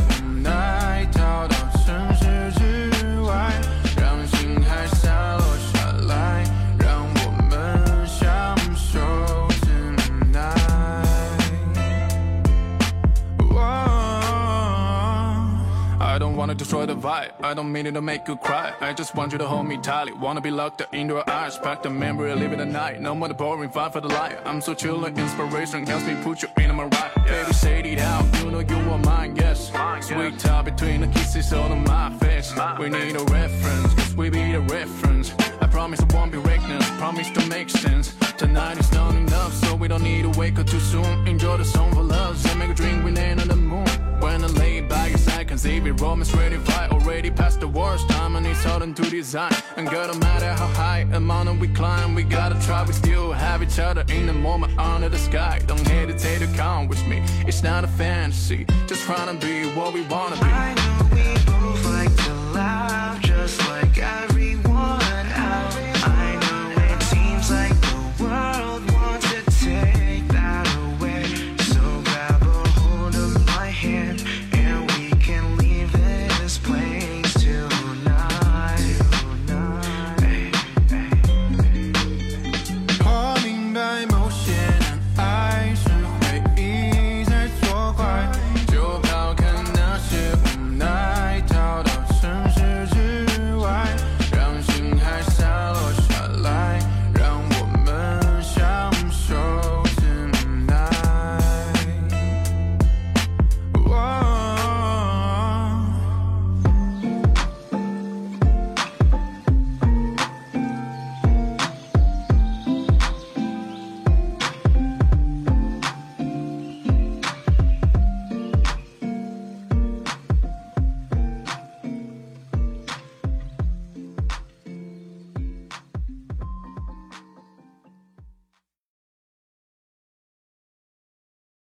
[16.60, 17.32] Destroy the vibe.
[17.42, 18.74] I don't mean it to make you cry.
[18.82, 20.12] I just want you to hold me tightly.
[20.14, 21.58] Wanna be locked into your eyes.
[21.58, 23.00] Pack the memory, live in the night.
[23.02, 24.38] No more the boring fight for the light.
[24.46, 27.12] I'm so chill like inspiration helps me put you in my right.
[27.26, 28.26] Baby, say it out.
[28.44, 29.72] You know you are mine, yes.
[30.02, 32.54] Sweet talk between the kisses on my face.
[32.78, 35.34] We need a reference, cause we be the reference.
[35.62, 36.86] I promise I won't be reckless.
[36.98, 38.14] Promise to make sense.
[38.40, 41.28] Tonight is not enough, so we don't need to wake up too soon.
[41.28, 43.86] Enjoy the song for love, and make a drink with land on the moon.
[44.22, 46.90] When I lay by your side, can see we romance ready fight.
[46.90, 49.52] Already past the worst time, and it's hard to design.
[49.76, 52.86] And girl, no matter how high a mountain we climb, we gotta try.
[52.86, 55.60] We still have each other in the moment under the sky.
[55.68, 57.22] Don't hesitate to come with me.
[57.46, 60.44] It's not a fantasy, just trying to be what we wanna be.
[60.46, 64.29] I know we both like to laugh just like every